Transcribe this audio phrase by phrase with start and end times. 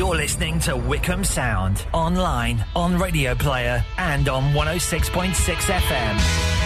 [0.00, 6.60] You're listening to Wycombe Sound online, on Radio Player, and on 106.6 FM.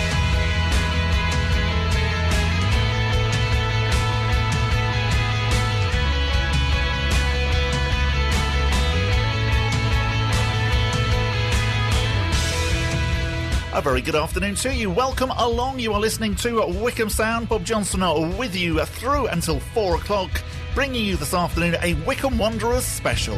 [13.73, 14.89] A very good afternoon to you.
[14.89, 15.81] Welcome along.
[15.81, 17.49] You are listening to Wycombe Sound.
[17.49, 20.31] Bob Johnson with you through until four o'clock,
[20.75, 23.37] bringing you this afternoon a Wycombe Wanderers special.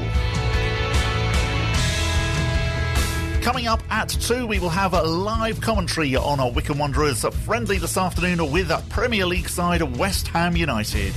[3.43, 7.79] Coming up at 2, we will have a live commentary on our Wycombe Wanderers friendly
[7.79, 11.15] this afternoon with Premier League side West Ham United.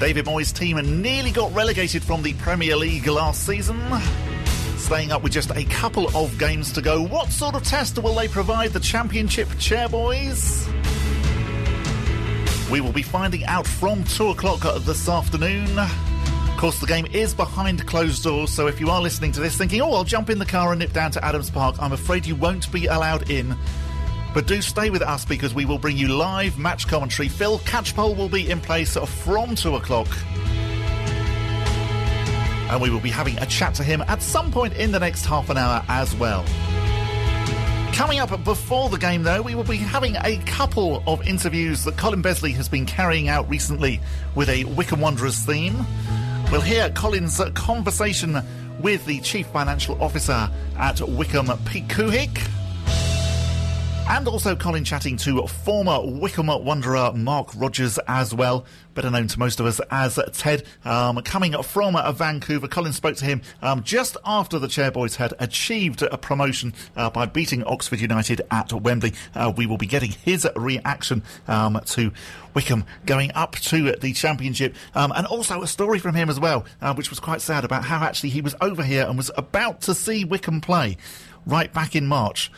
[0.00, 3.78] David Moyes' team nearly got relegated from the Premier League last season
[4.76, 7.02] staying up with just a couple of games to go.
[7.02, 10.77] What sort of test will they provide the Championship chairboys?
[12.70, 15.78] We will be finding out from 2 o'clock this afternoon.
[15.78, 19.56] Of course, the game is behind closed doors, so if you are listening to this
[19.56, 22.26] thinking, oh, I'll jump in the car and nip down to Adams Park, I'm afraid
[22.26, 23.56] you won't be allowed in.
[24.34, 27.28] But do stay with us because we will bring you live match commentary.
[27.28, 30.08] Phil Catchpole will be in place from 2 o'clock
[32.70, 35.24] and we will be having a chat to him at some point in the next
[35.24, 36.44] half an hour as well.
[37.92, 41.96] Coming up before the game, though, we will be having a couple of interviews that
[41.96, 44.00] Colin Besley has been carrying out recently
[44.34, 45.84] with a Wycombe Wanderers theme.
[46.50, 48.38] We'll hear Colin's conversation
[48.80, 52.38] with the Chief Financial Officer at Wycombe, Pete Couhig
[54.08, 58.64] and also Colin chatting to former Wycombe Wanderer Mark Rogers as well,
[58.94, 62.68] better known to most of us as Ted, um, coming from Vancouver.
[62.68, 67.26] Colin spoke to him um, just after the Chairboys had achieved a promotion uh, by
[67.26, 69.12] beating Oxford United at Wembley.
[69.34, 72.10] Uh, we will be getting his reaction um, to
[72.54, 76.64] Wycombe going up to the Championship, um, and also a story from him as well,
[76.80, 79.82] uh, which was quite sad about how actually he was over here and was about
[79.82, 80.96] to see Wycombe play
[81.44, 82.50] right back in March.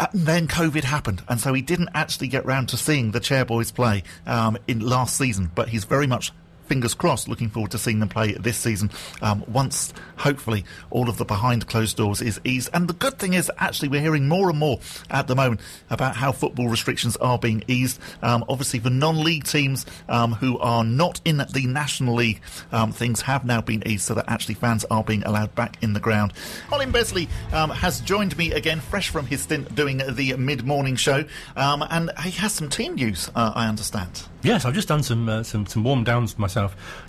[0.00, 3.20] And uh, then COVID happened, and so he didn't actually get round to seeing the
[3.20, 5.50] Chairboys play um, in last season.
[5.54, 6.32] But he's very much
[6.70, 8.88] fingers crossed, looking forward to seeing them play this season
[9.22, 12.70] um, once, hopefully, all of the behind closed doors is eased.
[12.72, 14.78] And the good thing is, actually, we're hearing more and more
[15.10, 15.60] at the moment
[15.90, 17.98] about how football restrictions are being eased.
[18.22, 22.92] Um, obviously, for non league teams um, who are not in the National League, um,
[22.92, 26.00] things have now been eased so that actually fans are being allowed back in the
[26.00, 26.32] ground.
[26.68, 30.94] Colin Besley um, has joined me again, fresh from his stint doing the mid morning
[30.94, 31.24] show,
[31.56, 34.22] um, and he has some team news, uh, I understand.
[34.42, 36.59] Yes, I've just done some uh, some some warm downs myself.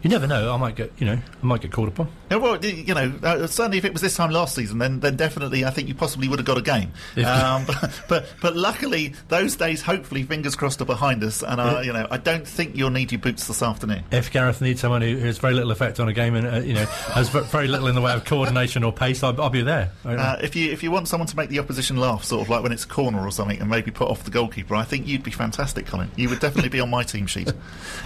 [0.03, 2.09] You never know; I might get you know I might get called upon.
[2.29, 5.15] Yeah, well, you know, uh, certainly if it was this time last season, then then
[5.15, 6.91] definitely I think you possibly would have got a game.
[7.25, 11.43] Um, but, but, but luckily those days, hopefully, fingers crossed, are behind us.
[11.43, 14.03] And uh, you know, I don't think you'll need your boots this afternoon.
[14.11, 16.73] If Gareth needs someone who has very little effect on a game and uh, you
[16.73, 19.91] know has very little in the way of coordination or pace, I'll, I'll be there.
[20.05, 22.63] Uh, if you if you want someone to make the opposition laugh, sort of like
[22.63, 25.23] when it's a corner or something, and maybe put off the goalkeeper, I think you'd
[25.23, 26.11] be fantastic, Colin.
[26.15, 27.51] You would definitely be on my team sheet.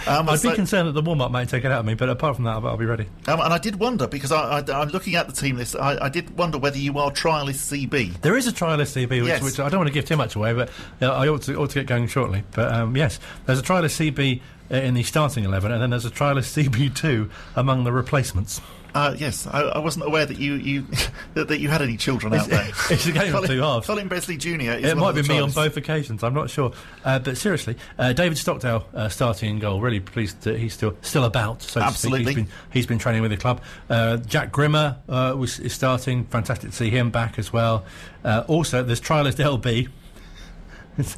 [0.06, 1.92] Um, I'd so, be concerned that the warm up might take it out of me,
[1.92, 3.06] but apart from that, I'll, I'll be ready.
[3.26, 5.76] Um, and I did wonder because I, am looking at the team list.
[5.76, 8.22] I, I, did wonder whether you are trialist CB.
[8.22, 9.42] There is a trialist CB, which, yes.
[9.42, 10.70] which I don't want to give too much away, but
[11.02, 12.42] uh, I ought to, ought to get going shortly.
[12.52, 16.06] But um, yes, there's a trialist CB uh, in the starting eleven, and then there's
[16.06, 18.62] a trialist CB2 among the replacements.
[18.96, 20.86] Uh, yes, I, I, wasn't aware that you, you
[21.34, 22.66] that, you had any children out there.
[22.90, 23.86] it's a game Colin, of two halves.
[23.86, 24.72] Colin Besley Jr.
[24.72, 26.24] it might be me on both occasions.
[26.24, 26.72] I'm not sure,
[27.04, 29.82] uh, but seriously, uh, David Stockdale uh, starting in goal.
[29.82, 31.60] Really pleased that he's still still about.
[31.60, 33.60] So Absolutely, he's been, he's been training with the club.
[33.90, 36.24] Uh, Jack Grimmer uh, was is starting.
[36.24, 37.84] Fantastic to see him back as well.
[38.24, 39.90] also, there's trialist LB.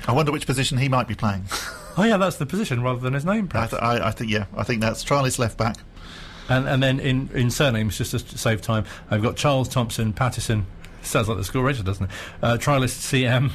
[0.08, 1.44] I wonder which position he might be playing.
[1.96, 3.46] oh yeah, that's the position rather than his name.
[3.46, 3.74] Perhaps.
[3.74, 5.76] I, th- I, I think yeah, I think that's trialist left back.
[6.48, 10.66] And, and then in, in surnames, just to save time, I've got Charles Thompson, Pattison.
[11.02, 12.10] Sounds like the school register, doesn't it?
[12.42, 13.52] Uh, trialist CM.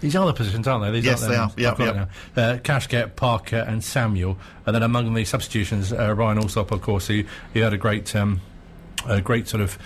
[0.00, 0.90] These are the positions, aren't they?
[0.92, 1.76] These yes, aren't they, are.
[1.78, 2.42] Yeah, yeah.
[2.42, 4.38] Uh, Kashket, Parker, and Samuel.
[4.64, 8.16] And then among the substitutions, uh, Ryan Allsop, of course, who, he had a great,
[8.16, 8.40] um,
[9.06, 9.78] a great sort of,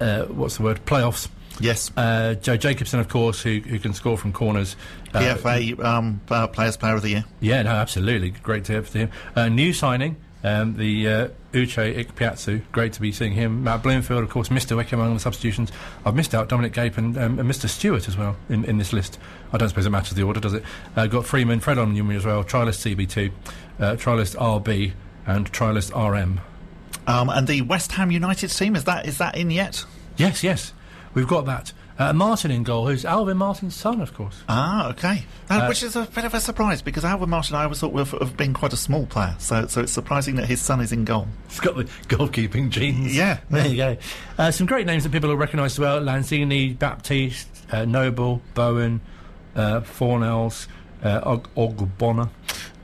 [0.00, 1.28] uh, what's the word, playoffs.
[1.60, 1.90] Yes.
[1.96, 4.76] Uh, Joe Jacobson, of course, who, who can score from corners.
[5.12, 7.24] Uh, PFA um, Players Player of the Year.
[7.40, 8.30] Yeah, no, absolutely.
[8.30, 9.10] Great to have him.
[9.34, 13.64] Uh, new signing, um, the uh, Uche Ikpeazu, great to be seeing him.
[13.64, 14.76] Matt Bloomfield, of course, Mr.
[14.76, 15.70] Wycombe among the substitutions.
[16.04, 17.68] I've missed out Dominic Gape and, um, and Mr.
[17.68, 19.18] Stewart as well in, in this list.
[19.52, 20.64] I don't suppose it matters the order, does it?
[20.96, 23.30] Uh, got Freeman, Fred Onyedinma as well, Trialist CB2,
[23.78, 24.92] uh, Trialist RB,
[25.26, 26.40] and Trialist RM.
[27.06, 29.84] Um, and the West Ham United team, is that is that in yet?
[30.16, 30.72] Yes, yes.
[31.14, 31.72] We've got that.
[32.02, 34.42] Uh, Martin in goal, who's Alvin Martin's son, of course.
[34.48, 35.24] Ah, okay.
[35.48, 38.12] Uh, which is a bit of a surprise because Alvin Martin, I always thought of,
[38.14, 39.36] of being quite a small player.
[39.38, 41.28] So, so it's surprising that his son is in goal.
[41.48, 43.14] He's got the goalkeeping genes.
[43.14, 43.38] Yeah.
[43.50, 43.96] There you go.
[44.36, 49.00] Uh, some great names that people will recognise as well Lanzini, Baptiste, uh, Noble, Bowen,
[49.54, 50.66] uh, Fornals,
[51.04, 52.30] uh, Og- Ogbonna.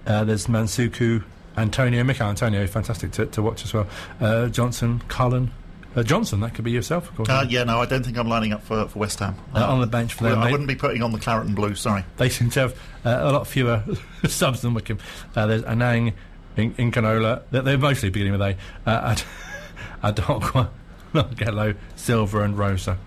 [0.07, 1.25] Uh, there's Masuaku,
[1.57, 3.89] Antonio, Michail Antonio, fantastic to, to watch as well.
[4.21, 5.51] Uh, Johnson, Cullen.
[5.97, 7.29] Uh, Johnson, that could be yourself, of course.
[7.29, 9.35] Uh, yeah, no, I don't think I'm lining up for, for West Ham.
[9.55, 10.39] Uh, on the bench for them.
[10.39, 12.05] I They- wouldn't be putting on the claret and blue, sorry.
[12.19, 12.73] They seem to have
[13.05, 13.83] uh, a lot fewer
[14.29, 14.99] subs than Wickham.
[15.35, 16.13] Uh, there's Anang,
[16.57, 17.43] In- Incanola.
[17.51, 18.57] They're, they're mostly beginning with A.
[18.87, 19.15] Uh,
[20.03, 20.69] Ad- Adokwa,
[21.15, 22.99] Gello, Silver, and Rosa.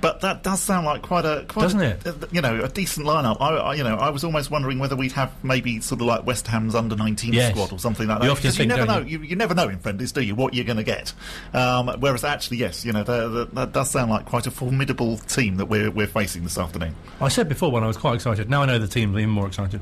[0.00, 2.06] But that does sound like quite a quite Doesn't a, it?
[2.06, 3.38] a- you know a decent lineup.
[3.40, 6.24] I, I you know I was almost wondering whether we'd have maybe sort of like
[6.24, 7.50] West Ham's under 19 Yes.
[7.52, 8.30] squad or something like You that.
[8.30, 8.98] often Because you never know.
[9.00, 10.36] don't You, you never know in friendlies, do you?
[10.36, 11.12] What you're going to get.
[11.52, 15.16] Um, whereas actually, yes, you know that, that, that does sound like quite a formidable
[15.18, 16.94] team that we're we're facing this afternoon.
[17.20, 18.48] I said before when I was quite excited.
[18.48, 19.80] Now I know the team's even more excited.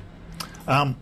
[0.67, 0.97] Um,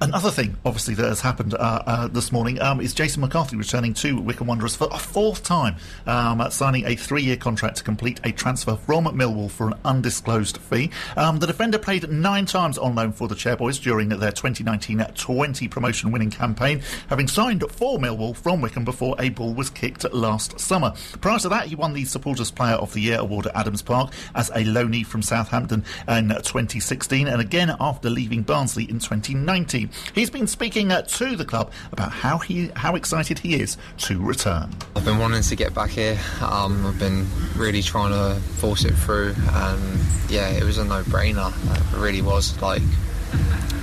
[0.00, 3.94] another thing, obviously, that has happened uh, uh, this morning um, is Jason McCarthy returning
[3.94, 5.76] to Wycombe Wanderers for a fourth time,
[6.06, 10.90] um, signing a three-year contract to complete a transfer from Millwall for an undisclosed fee.
[11.16, 16.30] Um, the defender played nine times on loan for the Chairboys during their 2019-20 promotion-winning
[16.30, 20.92] campaign, having signed for Millwall from Wycombe before a ball was kicked last summer.
[21.20, 24.12] Prior to that, he won the Supporters Player of the Year award at Adams Park
[24.34, 29.85] as a loanee from Southampton in 2016, and again after leaving Barnsley in 2019.
[30.14, 34.20] He's been speaking uh, to the club about how he how excited he is to
[34.20, 34.70] return.
[34.94, 36.18] I've been wanting to get back here.
[36.40, 39.98] Um, I've been really trying to force it through, and
[40.28, 41.52] yeah, it was a no-brainer.
[41.94, 42.60] It really was.
[42.60, 42.82] Like,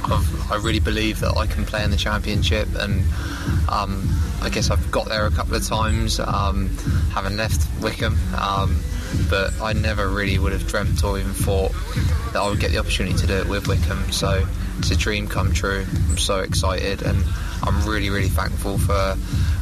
[0.06, 3.04] I've, I really believe that I can play in the championship, and
[3.70, 4.10] um,
[4.42, 6.70] I guess I've got there a couple of times, um,
[7.12, 8.18] having left Wycombe.
[8.38, 8.78] Um,
[9.30, 11.72] but I never really would have dreamt or even thought
[12.34, 14.12] that I would get the opportunity to do it with Wycombe.
[14.12, 14.46] So
[14.80, 15.86] it's a dream come true.
[16.10, 17.24] I'm so excited, and
[17.64, 19.16] I'm really, really thankful for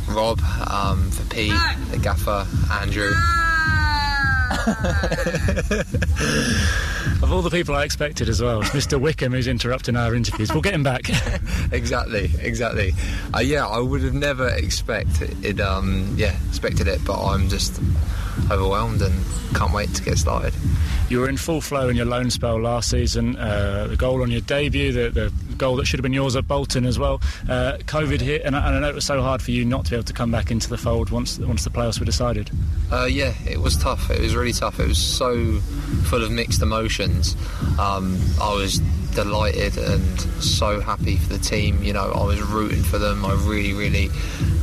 [0.09, 1.53] Rob, um, for Pete,
[1.92, 3.12] the gaffer, Andrew.
[7.21, 9.00] Of all the people I expected as well, it's Mr.
[9.00, 10.51] Wycombe who's interrupting our interviews.
[10.51, 11.09] We'll get him back.
[11.71, 12.94] exactly, exactly.
[13.33, 17.80] Uh, yeah, I would have never expected, um, yeah, expected it, but I'm just
[18.50, 19.13] overwhelmed and
[19.56, 20.53] can't wait to get started.
[21.09, 23.36] you were in full flow in your loan spell last season.
[23.36, 26.48] Uh, the goal on your debut, the, the goal that should have been yours at
[26.48, 27.22] Bolton as well.
[27.48, 29.86] Uh, COVID hit, and I, and I know it was so hard for you not
[29.86, 32.50] to be able to come back into the fold once once the playoffs were decided.
[32.92, 34.10] Uh, yeah, it was tough.
[34.10, 34.80] It was really tough.
[34.80, 35.60] It was so
[36.10, 37.38] full of mixed emotions.
[37.80, 38.81] Um, I was
[39.13, 41.84] delighted and so happy for the team.
[41.84, 43.25] You know, I was rooting for them.
[43.25, 44.10] I really, really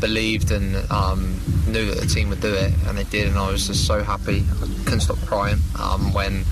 [0.01, 3.29] believed and um, knew that the team would do it, and they did.
[3.29, 4.45] And I was just so happy.
[4.63, 6.45] I couldn't stop crying um, when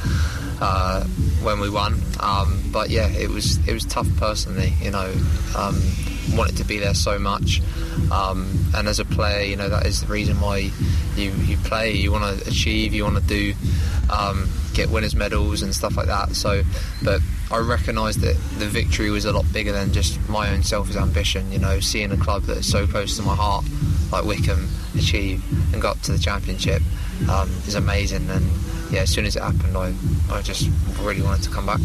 [0.61, 1.05] uh,
[1.43, 2.01] when we won.
[2.21, 4.73] Um, but yeah, it was it was tough personally.
[4.81, 5.13] You know,
[5.57, 5.81] um,
[6.35, 7.63] wanted to be there so much,
[8.11, 10.71] um, and as a player, you know that is the reason why
[11.17, 11.93] you you play.
[11.93, 12.95] You want to achieve.
[12.95, 13.55] You want to do
[14.11, 16.35] um, get winners medals and stuff like that.
[16.35, 16.63] So,
[17.03, 17.21] but
[17.51, 21.53] I recognised that the victory was a lot bigger than just my own selfish ambition.
[21.53, 23.65] You know, seeing a club that is so close to my heart,
[24.11, 26.83] like Wycombe, achieve and got to the championship
[27.31, 28.29] um, is amazing.
[28.31, 28.45] And
[28.91, 29.95] yeah, as soon as it happened, I,
[30.31, 30.69] I just
[31.01, 31.81] really wanted to come back.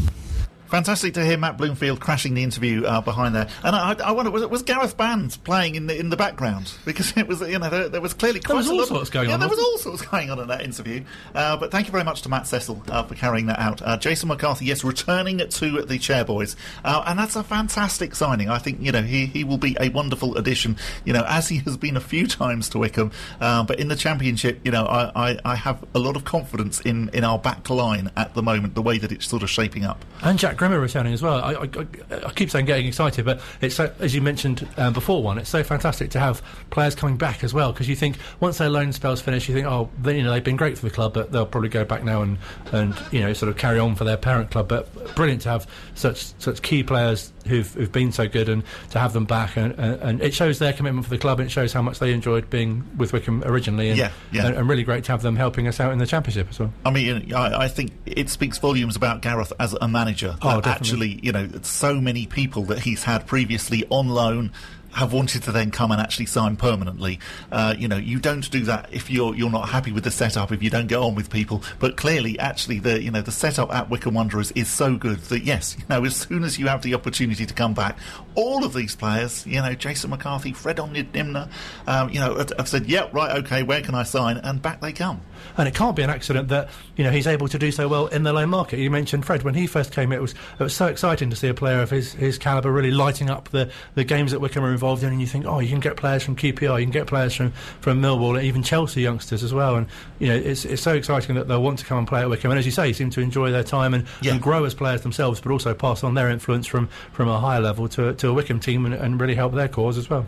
[0.71, 3.49] Fantastic to hear Matt Bloomfield crashing the interview uh, behind there.
[3.61, 6.73] And I, I wonder, was, was Gareth Band playing in the in the background?
[6.85, 9.09] Because it was, you know, there, there was clearly quite was a all lot sorts
[9.09, 11.03] going yeah, on, there was all sorts going on in that interview.
[11.33, 13.81] Uh, but thank you very much to Matt Cecil uh, for carrying that out.
[13.81, 18.49] Uh, Jason McCarthy, yes, returning to the Chairboys, uh, and that's a fantastic signing.
[18.49, 20.77] I think you know he he will be a wonderful addition.
[21.05, 23.95] You know, as he has been a few times to Wycombe, uh, but in the
[23.95, 27.69] Championship, you know, I, I, I have a lot of confidence in in our back
[27.69, 30.03] line at the moment, the way that it's sort of shaping up.
[30.21, 31.37] And Jack Grimmer returning as well.
[31.43, 35.23] I, I, I- keep saying getting excited, but it's so, as you mentioned um, before
[35.23, 38.59] one, it's so fantastic to have players coming back as well because you think once
[38.59, 40.91] their loan spells finish, you think, oh, they, you know, they've been great for the
[40.91, 42.37] club, but they'll probably go back now and,
[42.73, 44.67] and you know sort of carry on for their parent club.
[44.67, 48.99] But brilliant to have such such key players who've, who've been so good and to
[48.99, 51.39] have them back, and, and, and it shows their commitment for the club.
[51.39, 54.47] And it shows how much they enjoyed being with Wycombe originally, and, Yeah, yeah.
[54.47, 56.73] and, and really great to have them helping us out in the championship as well.
[56.85, 60.35] I mean, I, I think it speaks volumes about Gareth as a manager.
[60.41, 64.51] Oh, actually, you know, so many people that he's had previously on loan
[64.93, 67.19] have wanted to then come and actually sign permanently.
[67.51, 70.51] Uh, you know, you don't do that if you're you're not happy with the setup,
[70.51, 71.63] if you don't get on with people.
[71.79, 75.43] But clearly, actually, the you know the setup at Wycombe Wanderers is so good that
[75.43, 77.97] yes, you know, as soon as you have the opportunity to come back,
[78.35, 81.49] all of these players, you know, Jason McCarthy, Fred Onyedinma,
[81.87, 84.37] um, you know, have said, yeah, right, okay, where can I sign?
[84.37, 85.21] And back they come.
[85.57, 88.07] And it can't be an accident that you know he's able to do so well
[88.07, 88.79] in the loan market.
[88.79, 90.11] You mentioned Fred when he first came.
[90.11, 92.91] It was it was so exciting to see a player of his his caliber really
[92.91, 95.09] lighting up the, the games that Wycombe are involved in.
[95.11, 97.51] And you think, oh, you can get players from QPR, you can get players from
[97.81, 99.75] from Millwall, and even Chelsea youngsters as well.
[99.75, 99.87] And
[100.19, 102.51] you know it's it's so exciting that they'll want to come and play at Wycombe.
[102.51, 104.33] And as you say, seem to enjoy their time and, Yeah.
[104.33, 107.61] and grow as players themselves, but also pass on their influence from from a higher
[107.61, 110.25] level to to a Wycombe team and, and really help their cause as well.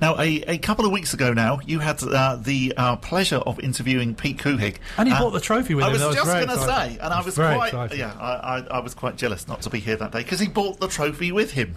[0.00, 3.58] Now, a, a couple of weeks ago now, you had uh, the uh, pleasure of
[3.60, 4.76] interviewing Pete Couhig.
[4.98, 5.92] And he Uh, bought the trophy with I him.
[5.94, 7.98] was was just going to say, and I was quite, exciting.
[7.98, 10.48] yeah, I, I, I was quite jealous not to be here that day because he
[10.48, 11.76] bought the trophy with him.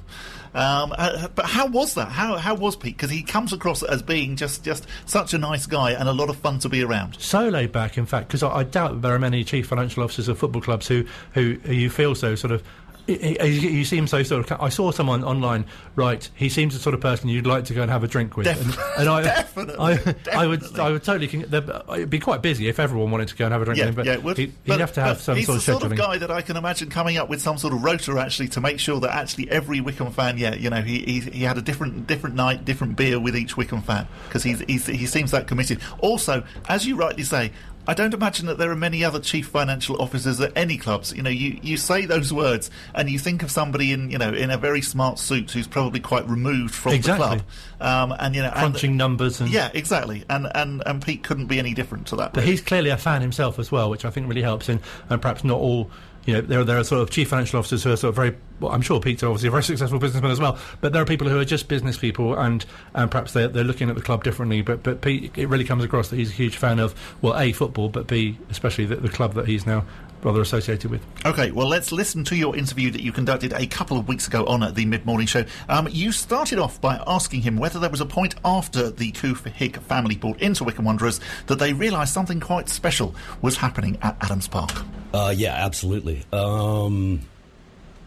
[0.54, 2.08] Um, uh, but how was that?
[2.08, 2.96] How how was Pete?
[2.96, 6.30] Because he comes across as being just just such a nice guy and a lot
[6.30, 7.18] of fun to be around.
[7.20, 10.27] so laid back, in fact, because I, I doubt there are many chief financial officers
[10.30, 12.63] of football clubs who, who, who you feel so sort of.
[13.08, 13.38] He-
[13.78, 14.62] You seem so sort of.
[14.62, 15.66] I saw someone online.
[15.96, 16.30] write.
[16.36, 18.46] he seems the sort of person you'd like to go and have a drink with.
[18.46, 20.80] Def- and, and I, definitely, I, I would.
[20.80, 21.28] I would totally.
[21.28, 23.90] It'd be quite busy if everyone wanted to go and have a drink Yeah, with
[23.92, 23.96] him.
[23.96, 24.38] But yeah, it would.
[24.38, 26.18] He, But- would have to have some he's sort of He's the sort of guy
[26.18, 29.00] that I can imagine coming up with some sort of rota actually to make sure
[29.00, 32.36] that actually every Wycombe fan, yeah, you know, he he, he had a different different
[32.36, 35.80] night, different beer with each Wycombe fan because he's, he's he seems that committed.
[36.00, 37.52] Also, as you rightly say.
[37.88, 41.13] I don't imagine that there are many other chief financial officers at any clubs.
[41.15, 44.34] You know, you, you say those words and you think of somebody in you know
[44.34, 47.38] in a very smart suit who's probably quite removed from Exactly.
[47.38, 47.44] the
[47.79, 50.25] club, um, and you know, and- crunching numbers and yeah, exactly.
[50.29, 52.34] And, and and Pete couldn't be any different to that.
[52.34, 52.51] But really.
[52.51, 54.67] he's clearly a fan himself as well, which I think really helps.
[54.70, 54.79] And,
[55.10, 55.89] and perhaps not all,
[56.28, 58.36] you know, there, there are sort of chief financial officers who are sort of very.
[58.60, 60.60] Well, I'm sure Pete's obviously a very successful businessman as well.
[60.82, 63.90] But there are people who are just business people, and and perhaps they're, they're looking
[63.90, 64.62] at the club differently.
[64.62, 67.54] But but Pete, it really comes across that he's a huge fan of well, a
[67.54, 69.86] football, but b especially the, the club that he's now
[70.24, 71.02] rather associated with.
[71.26, 74.46] Okay, well, let's listen to your interview that you conducted a couple of weeks ago
[74.46, 75.46] on the mid morning show.
[75.70, 79.82] Um, you started off by asking him whether there was a point after the Couhig
[79.84, 84.48] family bought into Wycombe Wanderers that they realised something quite special was happening at Adams
[84.48, 84.72] Park.
[85.14, 86.24] Uh, yeah, absolutely.
[86.34, 87.22] Um,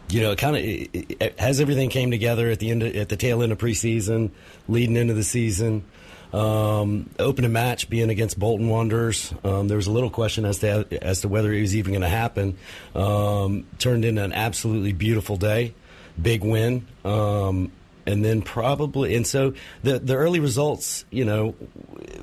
[0.09, 0.91] you know, it kind of it,
[1.21, 4.31] it, as everything came together at the end, of, at the tail end of preseason,
[4.69, 5.85] leading into the season.
[6.33, 10.87] Um, opening match being against Bolton Wanderers, um, there was a little question as to
[11.03, 12.57] as to whether it was even going to happen.
[12.95, 15.75] Um, turned into an absolutely beautiful day,
[16.21, 16.87] big win.
[17.05, 17.73] Um,
[18.07, 21.55] and then probably and so the the early results you know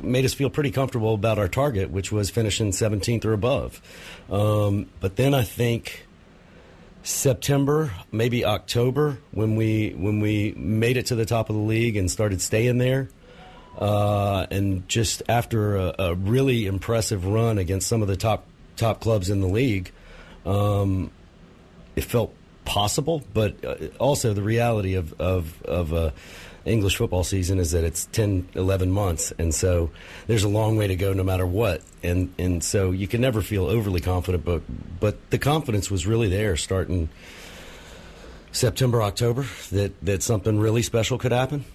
[0.01, 3.81] made us feel pretty comfortable about our target which was finishing 17th or above
[4.29, 6.05] um, but then i think
[7.03, 11.95] september maybe october when we when we made it to the top of the league
[11.95, 13.07] and started staying there
[13.77, 18.99] uh, and just after a, a really impressive run against some of the top top
[18.99, 19.91] clubs in the league
[20.45, 21.11] um,
[21.95, 22.33] it felt
[22.65, 26.11] possible, but uh, also the reality of of, of uh,
[26.65, 29.89] English football season is that it's 10, 11 months, and so
[30.27, 33.41] there's a long way to go no matter what, and and so you can never
[33.41, 34.61] feel overly confident, but
[34.99, 37.09] but the confidence was really there starting
[38.51, 41.65] September, October that that something really special could happen,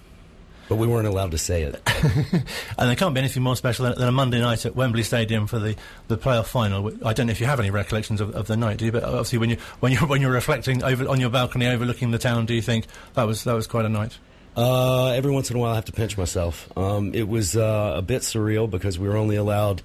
[0.69, 1.81] but we weren't allowed to say it.
[2.77, 5.47] And there can't be anything more special than, than a Monday night at Wembley Stadium
[5.47, 5.75] for the,
[6.07, 6.91] the playoff final.
[7.05, 8.91] I don't know if you have any recollections of, of the night, do you?
[8.91, 12.17] But obviously, when you when you when you're reflecting over on your balcony overlooking the
[12.17, 14.17] town, do you think that was that was quite a night?
[14.55, 16.71] Uh, every once in a while, I have to pinch myself.
[16.77, 19.81] Um, it was uh, a bit surreal because we were only allowed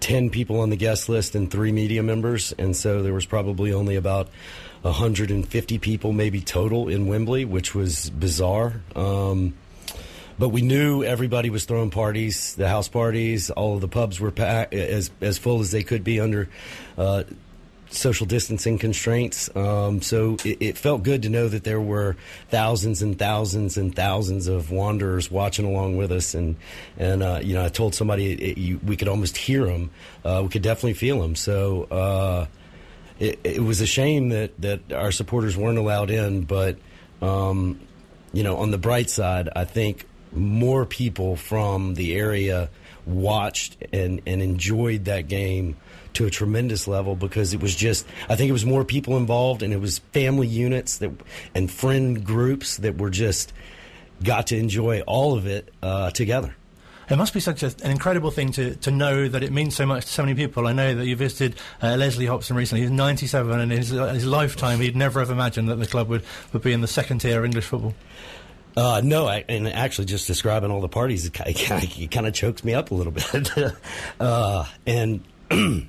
[0.00, 3.72] 10 people on the guest list and three media members, and so there was probably
[3.72, 4.28] only about
[4.82, 8.80] 150 people, maybe total, in Wembley, which was bizarre.
[8.94, 9.54] Um,
[10.38, 14.30] but we knew everybody was throwing parties, the house parties, all of the pubs were
[14.30, 16.48] packed, as as full as they could be under
[16.98, 17.24] uh,
[17.88, 19.54] social distancing constraints.
[19.56, 22.16] Um, so it, it felt good to know that there were
[22.50, 26.34] thousands and thousands and thousands of wanderers watching along with us.
[26.34, 26.56] And
[26.98, 29.90] and uh, you know, I told somebody it, it, you, we could almost hear them.
[30.24, 31.34] Uh, we could definitely feel them.
[31.34, 31.84] So.
[31.84, 32.46] Uh,
[33.18, 36.76] it, it was a shame that, that our supporters weren't allowed in, but
[37.22, 37.80] um,
[38.34, 40.04] you know, on the bright side, I think
[40.36, 42.70] more people from the area
[43.06, 45.76] watched and, and enjoyed that game
[46.14, 49.62] to a tremendous level because it was just I think it was more people involved
[49.62, 51.10] and it was family units that
[51.54, 53.52] and friend groups that were just
[54.22, 56.56] got to enjoy all of it uh, together.
[57.08, 59.86] It must be such a, an incredible thing to, to know that it means so
[59.86, 60.66] much to so many people.
[60.66, 62.82] I know that you visited uh, Leslie Hobson recently.
[62.82, 66.24] He's 97, and in his, his lifetime, he'd never have imagined that the club would,
[66.52, 67.94] would be in the second tier of English football.
[68.76, 72.62] Uh, no, I, and actually, just describing all the parties, it, it kind of chokes
[72.62, 73.50] me up a little bit.
[74.20, 75.24] uh, and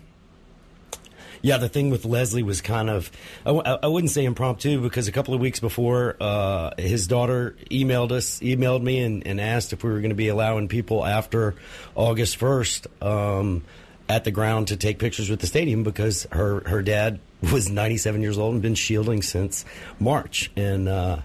[1.41, 3.11] yeah, the thing with Leslie was kind of,
[3.45, 8.11] I, I, wouldn't say impromptu because a couple of weeks before, uh, his daughter emailed
[8.11, 11.55] us, emailed me, and, and asked if we were going to be allowing people after
[11.93, 13.63] August 1st um,
[14.07, 17.19] at the ground to take pictures with the stadium because her, her dad
[17.51, 19.65] was 97 years old and been shielding since
[19.99, 20.49] March.
[20.55, 21.19] And uh,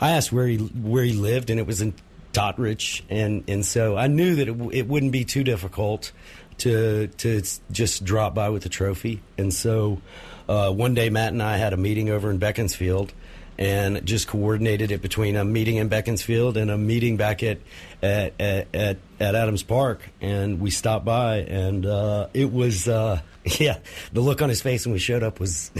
[0.00, 1.94] I asked where he where he lived, and it was in
[2.32, 6.12] Doddridge, and and so I knew that it, it wouldn't be too difficult
[6.58, 9.22] to to just drop by with the trophy.
[9.38, 10.00] And so
[10.48, 13.12] uh, one day, Matt and I had a meeting over in Beaconsfield,
[13.58, 17.58] and just coordinated it between a meeting in Beaconsfield and a meeting back at
[18.02, 20.02] at at, at, at Adams Park.
[20.20, 23.78] And we stopped by, and uh, it was uh, yeah,
[24.12, 25.70] the look on his face when we showed up was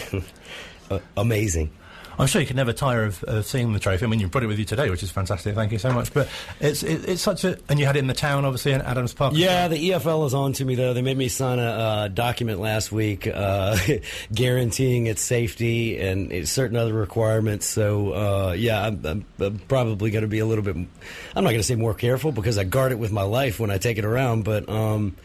[1.16, 1.71] amazing.
[2.18, 4.04] I'm sure you can never tire of, of, seeing the trophy.
[4.04, 5.54] I mean, you brought it with you today, which is fantastic.
[5.54, 6.12] Thank you so much.
[6.12, 6.28] But
[6.61, 9.14] it's it, it's such a and you had it in the town, obviously, in Adams
[9.14, 9.35] Park.
[9.37, 10.94] Yeah, the EFL is on to me though.
[10.94, 13.76] They made me sign a uh, document last week uh,
[14.35, 17.66] guaranteeing its safety and certain other requirements.
[17.66, 20.76] So uh, yeah, I'm, I'm, I'm probably going to be a little bit.
[20.76, 20.88] I'm
[21.35, 23.78] not going to say more careful because I guard it with my life when I
[23.78, 25.16] take it around, but um,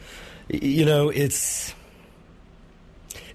[0.47, 1.73] you know, it's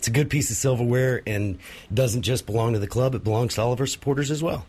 [0.04, 1.58] it's a good piece of silverware and
[1.92, 4.66] doesn't just belong to the club; it belongs to all of our supporters as well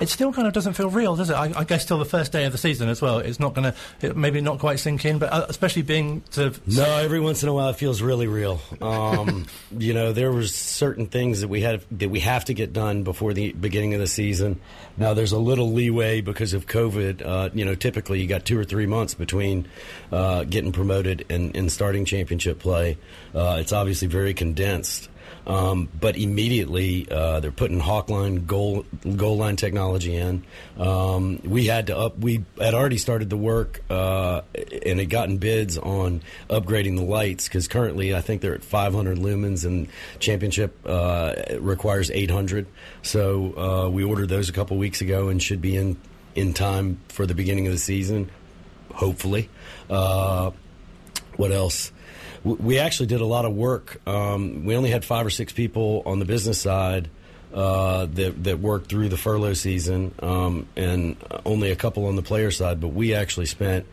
[0.00, 1.34] it still kind of doesn't feel real, does it?
[1.34, 3.18] I, I guess till the first day of the season as well.
[3.18, 6.54] It's not going to, maybe not quite sink in, but uh, especially being to.
[6.66, 8.60] No, every once in a while it feels really real.
[8.80, 9.46] Um,
[9.78, 13.02] you know, there was certain things that we had that we have to get done
[13.02, 14.60] before the beginning of the season.
[14.96, 17.24] Now there's a little leeway because of COVID.
[17.24, 19.68] Uh, you know, typically you got two or three months between
[20.12, 22.96] uh, getting promoted and, and, starting championship play.
[23.34, 25.08] Uh, it's obviously very condensed.
[25.48, 28.84] Um, but immediately uh, they're putting Hawkline goal
[29.16, 30.44] goal line technology in.
[30.78, 32.18] Um, we had to up.
[32.18, 34.42] We had already started the work uh,
[34.84, 39.16] and had gotten bids on upgrading the lights because currently I think they're at 500
[39.16, 39.88] lumens and
[40.18, 42.66] championship uh, requires 800.
[43.00, 45.96] So uh, we ordered those a couple weeks ago and should be in
[46.34, 48.30] in time for the beginning of the season,
[48.92, 49.48] hopefully.
[49.88, 50.50] Uh,
[51.36, 51.90] what else?
[52.56, 54.00] We actually did a lot of work.
[54.06, 57.10] Um, we only had five or six people on the business side
[57.52, 62.22] uh, that that worked through the furlough season, um, and only a couple on the
[62.22, 62.80] player side.
[62.80, 63.86] But we actually spent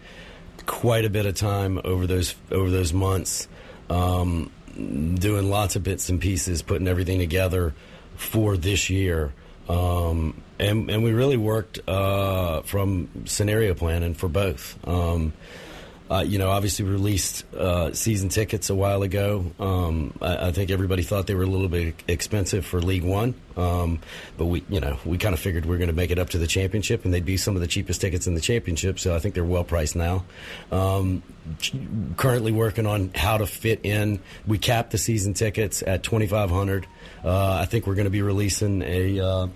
[0.66, 3.48] quite a bit of time over those over those months
[3.90, 7.74] um, doing lots of bits and pieces, putting everything together
[8.16, 9.34] for this year.
[9.68, 14.78] Um, and, and we really worked uh, from scenario planning for both.
[14.88, 15.34] Um,
[16.10, 19.52] uh, you know, obviously released uh, season tickets a while ago.
[19.60, 23.34] Um, I, I, think everybody thought they were a little bit expensive for League One,
[23.58, 24.00] um,
[24.38, 26.30] but we, you know, we kind of figured we are going to make it up
[26.32, 29.00] to the championship, and they'd be some of the cheapest tickets in the championship.
[29.00, 30.26] So I think they're well priced now.
[30.72, 31.24] Um,
[32.18, 34.20] currently working on how to fit in.
[34.46, 36.86] We capped the season tickets at twenty five hundred.
[37.24, 39.48] Uh, I think we're going to be releasing a uh,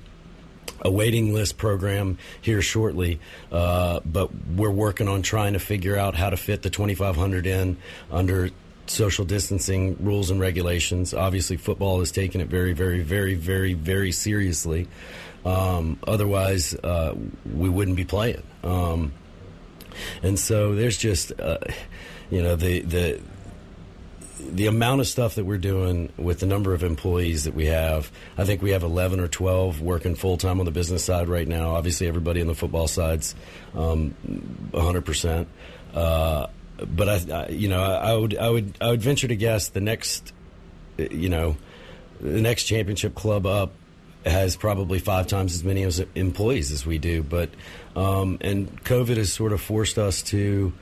[0.81, 3.19] a waiting list program here shortly,
[3.51, 7.77] uh, but we're working on trying to figure out how to fit the 2,500 in
[8.11, 8.49] under
[8.87, 11.13] social distancing rules and regulations.
[11.13, 14.87] Obviously, football is taking it very, very, very, very, very seriously.
[15.45, 17.15] Um, otherwise, uh,
[17.55, 18.43] we wouldn't be playing.
[18.63, 19.13] Um,
[20.23, 21.59] and so there's just, uh,
[22.29, 23.21] you know, the the
[24.39, 28.11] the amount of stuff that we're doing with the number of employees that we have,
[28.37, 31.47] I think we have 11 or 12 working full time on the business side right
[31.47, 31.75] now.
[31.75, 33.35] Obviously, everybody on the football side's
[33.75, 34.15] um,
[34.71, 35.45] 100%.
[35.93, 36.47] Uh,
[36.95, 39.81] but I, I, you know, I, would, I would, I would venture to guess the
[39.81, 40.31] next,
[40.97, 41.57] you know,
[42.21, 43.73] the next championship club up
[44.25, 47.23] has probably five times as many employees as we do.
[47.23, 47.49] But
[47.95, 50.73] um, and COVID has sort of forced us to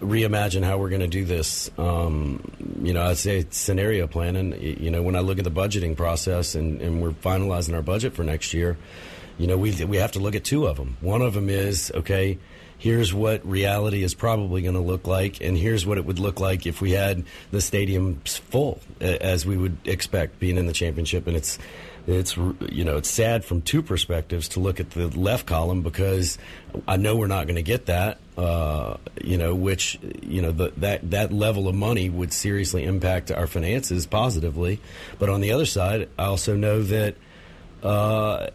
[0.00, 1.70] reimagine how we're going to do this.
[1.78, 2.42] Um,
[2.82, 4.52] you know, I'd say scenario planning.
[4.60, 8.14] You know, when I look at the budgeting process and, and we're finalizing our budget
[8.14, 8.76] for next year,
[9.38, 10.96] you know, we we have to look at two of them.
[11.00, 12.38] One of them is okay.
[12.78, 16.38] Here's what reality is probably going to look like, and here's what it would look
[16.38, 21.26] like if we had the stadiums full, as we would expect being in the championship.
[21.26, 21.58] And it's
[22.08, 26.38] it's you know it's sad from two perspectives to look at the left column because
[26.86, 28.18] I know we're not going to get that.
[28.36, 33.30] Uh, you know, which you know the, that that level of money would seriously impact
[33.30, 34.80] our finances positively.
[35.18, 37.14] But on the other side, I also know that
[37.82, 38.48] uh,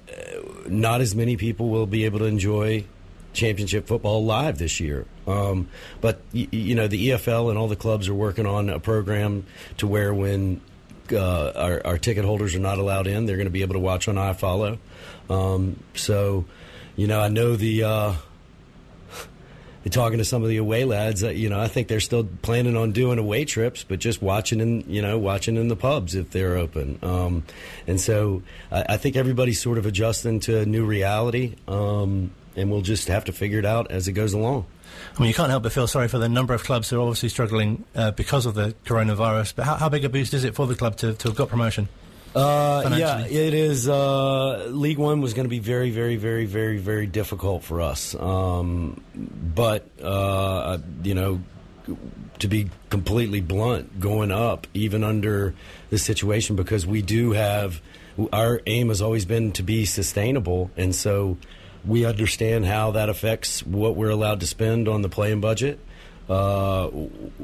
[0.67, 2.85] not as many people will be able to enjoy
[3.33, 5.05] championship football live this year.
[5.27, 5.67] Um,
[6.01, 9.45] but you know, the EFL and all the clubs are working on a program
[9.77, 10.59] to where when
[11.11, 13.25] uh, our, our, ticket holders are not allowed in.
[13.25, 14.77] They're going to be able to watch on iFollow.
[15.29, 16.45] Um, so,
[16.95, 17.83] you know, I know the.
[17.83, 18.13] Uh,
[19.91, 22.77] talking to some of the away lads, uh, you know, I think they're still planning
[22.77, 26.29] on doing away trips, but just watching in, you know, watching in the pubs if
[26.31, 26.99] they're open.
[27.01, 27.43] Um,
[27.85, 32.71] and so I, I, think everybody's sort of adjusting to a new reality, um, and
[32.71, 34.65] we'll just have to figure it out as it goes along.
[35.15, 37.01] I mean, you can't help but feel sorry for the number of clubs who are
[37.01, 39.55] obviously struggling uh, because of the coronavirus.
[39.55, 41.49] But how, how, big a boost is it for the club to, to have got
[41.49, 41.87] promotion?
[42.35, 43.87] Uh, yeah, it is.
[43.87, 48.15] Uh, League One was going to be very, very, very, very, very difficult for us.
[48.15, 51.41] Um, but uh, you know,
[52.39, 55.53] to be completely blunt, going up even under
[55.91, 57.81] the situation because we do have
[58.31, 61.37] our aim has always been to be sustainable, and so
[61.85, 65.79] we understand how that affects what we're allowed to spend on the playing budget.
[66.29, 66.89] Uh,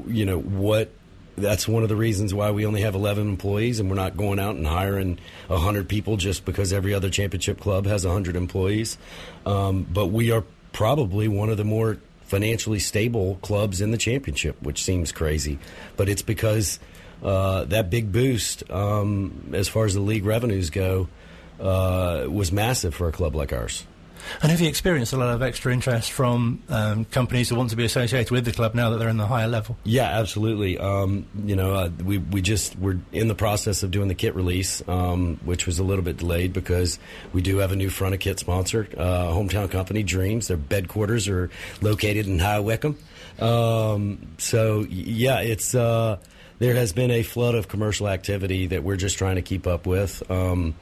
[0.06, 0.90] you know what
[1.36, 4.38] that's one of the reasons why we only have 11 employees and we're not going
[4.38, 8.98] out and hiring 100 people just because every other championship club has 100 employees.
[9.46, 14.60] Um, but we are probably one of the more financially stable clubs in the championship,
[14.62, 15.58] which seems crazy.
[15.96, 16.78] But it's because
[17.22, 21.08] uh, that big boost, um, as far as the league revenues go,
[21.58, 23.84] uh, was massive for a club like ours.
[24.42, 27.76] And have you experienced a lot of extra interest from um, companies who want to
[27.76, 29.76] be associated with the club now that they're in the higher level?
[29.84, 30.78] Yeah, absolutely.
[30.78, 34.34] Um, you know, uh, we we just we're in the process of doing the kit
[34.34, 36.98] release, um, which was a little bit delayed because
[37.32, 40.48] we do have a new front of kit sponsor, uh, hometown company Dreams.
[40.48, 42.98] Their headquarters are located in High Wycombe.
[43.38, 45.74] Um, so yeah, it's.
[45.74, 46.18] Uh,
[46.60, 49.86] there has been a flood of commercial activity that we're just trying to keep up
[49.86, 50.30] with.
[50.30, 50.74] Um,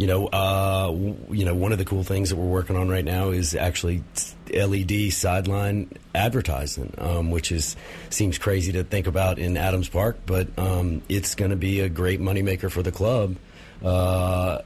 [0.00, 0.90] you know, uh,
[1.30, 4.02] you know, one of the cool things that we're working on right now is actually
[4.50, 7.76] LED sideline advertising, um, which is
[8.08, 11.90] seems crazy to think about in Adams Park, but um, it's going to be a
[11.90, 13.36] great moneymaker for the club.
[13.84, 14.62] Uh,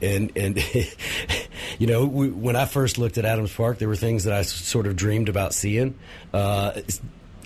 [0.00, 0.64] and and
[1.78, 4.40] you know, we, when I first looked at Adams Park, there were things that I
[4.44, 5.98] sort of dreamed about seeing.
[6.32, 6.80] Uh,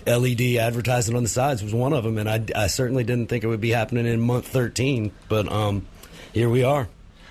[0.05, 3.43] LED advertising on the sides was one of them, and I, I, certainly didn't think
[3.43, 5.11] it would be happening in month 13.
[5.27, 5.85] But um,
[6.33, 6.87] here we are.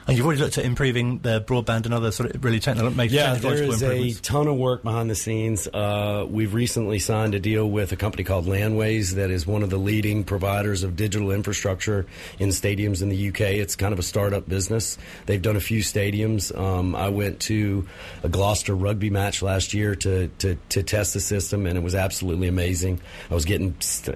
[0.06, 3.16] And you've already looked at improving the broadband and other sort of really technical, major
[3.16, 5.66] yeah, there is a ton of work behind the scenes.
[5.66, 9.70] Uh, we've recently signed a deal with a company called Landways that is one of
[9.70, 12.06] the leading providers of digital infrastructure
[12.38, 13.40] in stadiums in the UK.
[13.40, 14.96] It's kind of a startup business.
[15.26, 16.56] They've done a few stadiums.
[16.56, 17.88] Um, I went to
[18.22, 21.96] a Gloucester rugby match last year to, to, to test the system, and it was
[21.96, 23.00] absolutely amazing.
[23.28, 23.74] I was getting,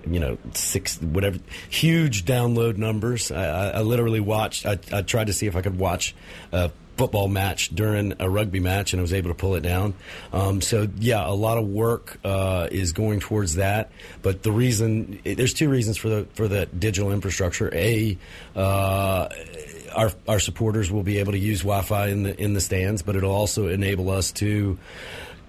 [0.08, 3.32] you know, six, whatever, huge download numbers.
[3.32, 6.14] I, I, I literally watched, I, I tried to see if I could watch
[6.52, 9.94] a football match during a rugby match, and I was able to pull it down.
[10.34, 13.90] Um, so yeah, a lot of work uh, is going towards that.
[14.20, 17.74] But the reason there's two reasons for the for the digital infrastructure.
[17.74, 18.18] A
[18.54, 19.28] uh,
[19.94, 23.16] our our supporters will be able to use Wi-Fi in the in the stands, but
[23.16, 24.78] it'll also enable us to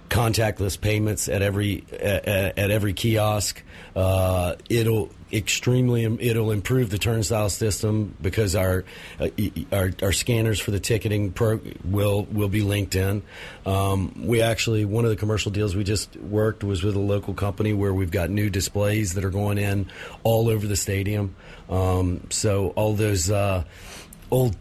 [0.08, 3.62] contactless payments at every at, at every kiosk.
[3.94, 8.84] Uh, it'll extremely it'll improve the turnstile system because our
[9.18, 9.28] uh,
[9.72, 13.22] our, our, scanners for the ticketing pro will will be linked in.
[13.64, 17.32] Um, we actually one of the commercial deals we just worked was with a local
[17.32, 19.90] company where we've got new displays that are going in
[20.22, 21.34] all over the stadium.
[21.70, 23.64] Um, so all those uh,
[24.30, 24.56] old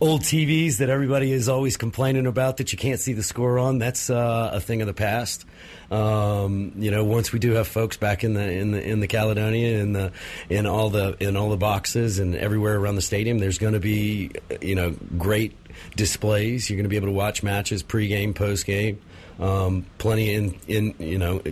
[0.00, 3.78] old TVs that everybody is always complaining about that you can't see the score on.
[3.78, 5.44] That's uh, a thing of the past.
[5.90, 9.06] Um, you know, once we do have folks back in the in the in the
[9.06, 10.12] Caledonia in the
[10.48, 13.80] in all the in all the boxes and everywhere around the stadium, there's going to
[13.80, 15.56] be you know great
[15.96, 16.68] displays.
[16.68, 18.98] You're going to be able to watch matches pregame, postgame.
[19.38, 21.42] Um, plenty in in you know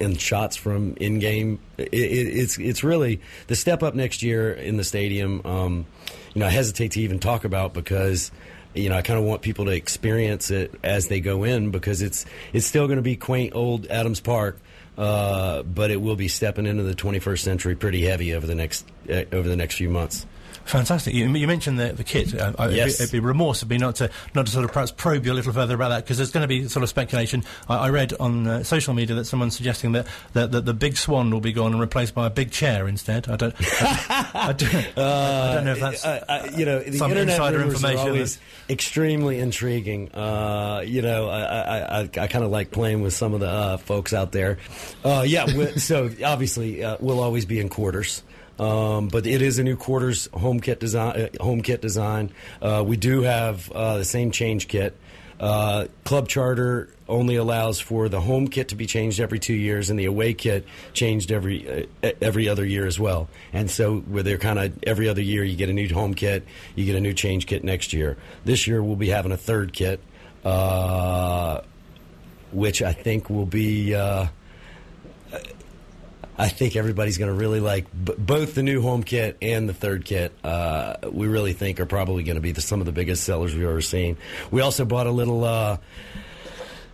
[0.00, 1.60] and shots from in game.
[1.78, 5.40] It, it, it's it's really the step up next year in the stadium.
[5.44, 5.86] Um,
[6.34, 8.30] you know, I hesitate to even talk about because
[8.74, 12.02] you know I kind of want people to experience it as they go in because
[12.02, 14.58] it's it's still going to be quaint old Adams Park.
[14.96, 18.86] Uh, but it will be stepping into the 21st century pretty heavy over the next
[19.08, 20.26] uh, over the next few months.
[20.64, 21.14] Fantastic.
[21.14, 22.34] You, you, mentioned the, the kit.
[22.34, 22.94] Uh, uh yes.
[22.94, 25.26] it'd, be, it'd, be, remorse of me not to not to sort of perhaps probe
[25.26, 27.44] you a little further about that because there's going to be sort of speculation.
[27.68, 30.96] I, I read on uh, social media that someone's suggesting that, that, that, the big
[30.96, 33.28] swan will be gone and replaced by a big chair instead.
[33.28, 33.54] I don't.
[33.58, 37.62] I, I, don't, I don't know if that's uh, you know the some internet insider
[37.62, 37.98] information.
[37.98, 40.12] Are always extremely intriguing.
[40.12, 43.76] Uh, you know, I, I, I kind of like playing with some of the uh,
[43.78, 44.58] folks out there.
[45.04, 45.46] yeah.
[45.76, 48.22] so obviously, we'll always be in quarters.
[48.58, 51.28] Um, but it is a new quarters home kit design.
[51.40, 52.30] Uh, home kit design.
[52.60, 54.96] Uh, we do have uh, the same change kit.
[55.40, 59.90] Uh, club charter only allows for the home kit to be changed every two years,
[59.90, 63.28] and the away kit changed every uh, every other year as well.
[63.52, 66.46] And so, where they're kind of every other year, you get a new home kit,
[66.76, 68.16] you get a new change kit next year.
[68.44, 70.00] This year, we'll be having a third kit.
[70.44, 71.60] uh,
[72.52, 73.94] which I think will be.
[76.42, 79.72] I think everybody's going to really like b- both the new home kit and the
[79.72, 80.32] third kit.
[80.42, 83.54] Uh, we really think are probably going to be the, some of the biggest sellers
[83.54, 84.16] we've ever seen.
[84.50, 85.44] We also bought a little.
[85.44, 85.76] Uh,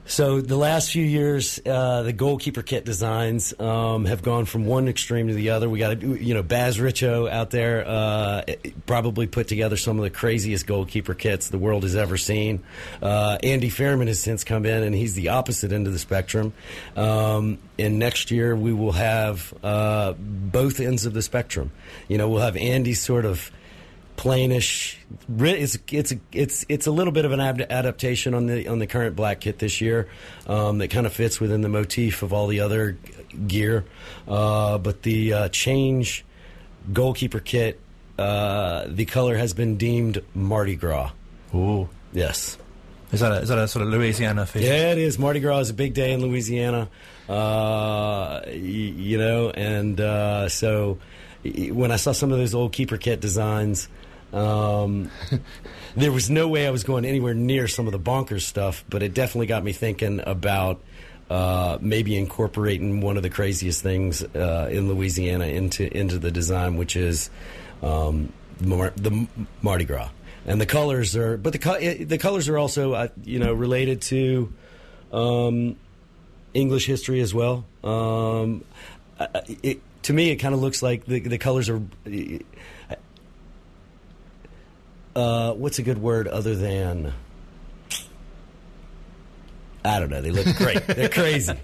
[0.08, 4.88] so the last few years, uh, the goalkeeper kit designs um, have gone from one
[4.88, 5.68] extreme to the other.
[5.68, 8.42] We got you know Baz Richo out there uh,
[8.86, 12.64] probably put together some of the craziest goalkeeper kits the world has ever seen.
[13.02, 16.54] Uh, Andy Fairman has since come in, and he's the opposite end of the spectrum.
[16.96, 21.70] Um, and next year we will have uh, both ends of the spectrum.
[22.08, 23.52] You know, we'll have Andy sort of
[24.18, 24.96] plainish.
[25.38, 29.14] It's it's it's it's a little bit of an adaptation on the on the current
[29.16, 30.08] black kit this year
[30.46, 32.98] um, that kind of fits within the motif of all the other
[33.46, 33.84] gear.
[34.26, 36.24] Uh, but the uh, change
[36.92, 37.78] goalkeeper kit,
[38.18, 41.12] uh, the color has been deemed Mardi Gras.
[41.54, 42.58] Ooh, yes.
[43.12, 44.66] Is that a, is that a sort of Louisiana feature?
[44.66, 45.18] Yeah, it is.
[45.18, 46.88] Mardi Gras is a big day in Louisiana.
[47.28, 50.98] Uh, y- you know, and uh, so
[51.44, 53.88] when I saw some of those old keeper kit designs,
[54.32, 55.10] um,
[55.96, 59.02] there was no way I was going anywhere near some of the bonkers stuff, but
[59.02, 60.82] it definitely got me thinking about
[61.30, 66.76] uh, maybe incorporating one of the craziest things uh, in Louisiana into into the design,
[66.76, 67.30] which is
[67.82, 69.26] um, Mar- the
[69.62, 70.10] Mardi Gras.
[70.46, 74.00] And the colors are, but the co- the colors are also, uh, you know, related
[74.02, 74.52] to
[75.12, 75.76] um,
[76.54, 77.66] English history as well.
[77.84, 78.64] Um,
[79.62, 81.82] it, to me, it kind of looks like the, the colors are
[85.18, 87.12] uh, what's a good word other than?
[89.84, 90.20] I don't know.
[90.20, 90.86] They look great.
[90.86, 91.54] They're crazy.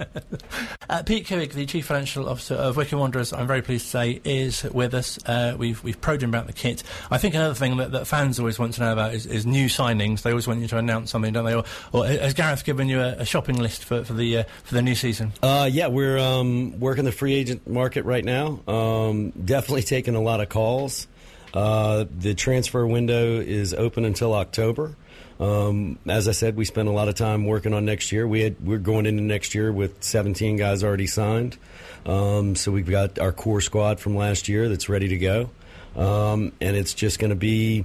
[0.88, 4.20] Uh, Pete Couhig, the Chief Financial Officer of Wycombe Wanderers, I'm very pleased to say,
[4.24, 5.18] is with us.
[5.26, 6.82] Uh, we've we've probed him about the kit.
[7.10, 9.66] I think another thing that, that fans always want to know about is, is, new
[9.66, 10.22] signings.
[10.22, 11.54] They always want you to announce something, don't they?
[11.54, 14.74] Or, or has Gareth given you a, a shopping list for, for the uh, for
[14.74, 15.32] the new season?
[15.42, 18.60] Uh, yeah, we're um, working the free agent market right now.
[18.66, 21.08] Um, definitely taking a lot of calls.
[21.54, 24.96] Uh, the transfer window is open until October.
[25.38, 28.26] Um, as I said, we spent a lot of time working on next year.
[28.26, 31.56] We had we're going into next year with 17 guys already signed.
[32.04, 35.50] Um, so we've got our core squad from last year that's ready to go,
[35.96, 37.84] um, and it's just going to be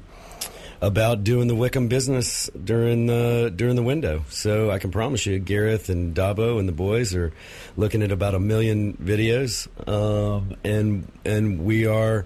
[0.82, 4.24] about doing the Wycombe business during the during the window.
[4.30, 7.34] So I can promise you, Gareth and Dabo and the boys are
[7.78, 12.26] looking at about a million videos, um, and and we are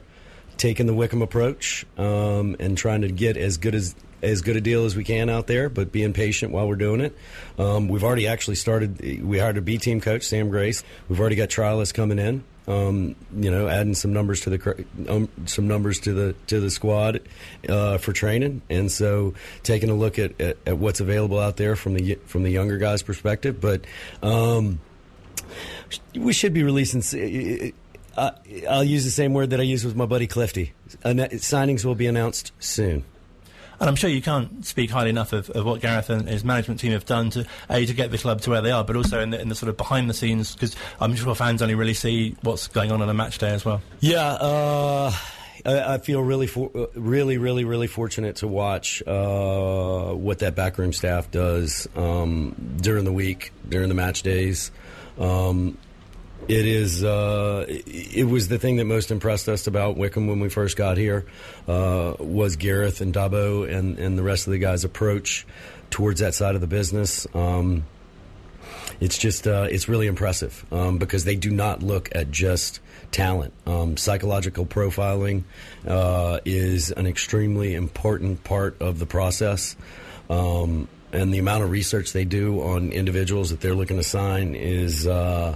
[0.63, 4.61] taking the Wycombe approach um, and trying to get as good as as good a
[4.61, 7.13] deal as we can out there, but being patient while we're doing it.
[7.59, 9.21] Um, we've already actually started.
[9.21, 10.81] We hired a B team coach, Sam Grace.
[11.09, 12.45] We've already got trialists coming in.
[12.65, 16.71] Um, you know, adding some numbers to the um, some numbers to the to the
[16.71, 17.19] squad
[17.67, 21.75] uh, for training, and so taking a look at, at, at, what's available out there
[21.75, 23.59] from the from the younger guys' perspective.
[23.59, 23.83] But
[24.21, 24.79] um,
[26.15, 27.73] we should be releasing.
[28.15, 28.31] Uh,
[28.69, 30.71] I'll use the same word that I used with my buddy Clifty.
[31.03, 33.05] signings will be announced soon.
[33.79, 36.79] And I'm sure you can't speak highly enough of, of, what Gareth and his management
[36.79, 39.19] team have done to a to get the club to where they are, but also
[39.19, 41.93] in the, in the sort of behind the scenes because I'm sure fans only really
[41.93, 43.81] see what's going on on a match day as well.
[43.99, 45.11] Yeah, uh,
[45.65, 50.93] I, I, feel really, for, really, really, really fortunate to watch uh, what that backroom
[50.93, 54.71] staff does um, during the week, during the match days.
[55.17, 55.77] Um,
[56.47, 57.03] it is.
[57.03, 60.97] Uh, it was the thing that most impressed us about Wycombe when we first got
[60.97, 61.25] here.
[61.67, 65.45] Uh, was Gareth and Dabo and and the rest of the guys' approach
[65.89, 67.27] towards that side of the business.
[67.33, 67.85] Um,
[68.99, 72.79] it's just uh, it's really impressive um, because they do not look at just
[73.11, 73.53] talent.
[73.65, 75.43] Um, psychological profiling
[75.87, 79.75] uh, is an extremely important part of the process.
[80.29, 84.55] Um, and the amount of research they do on individuals that they're looking to sign
[84.55, 85.55] is uh,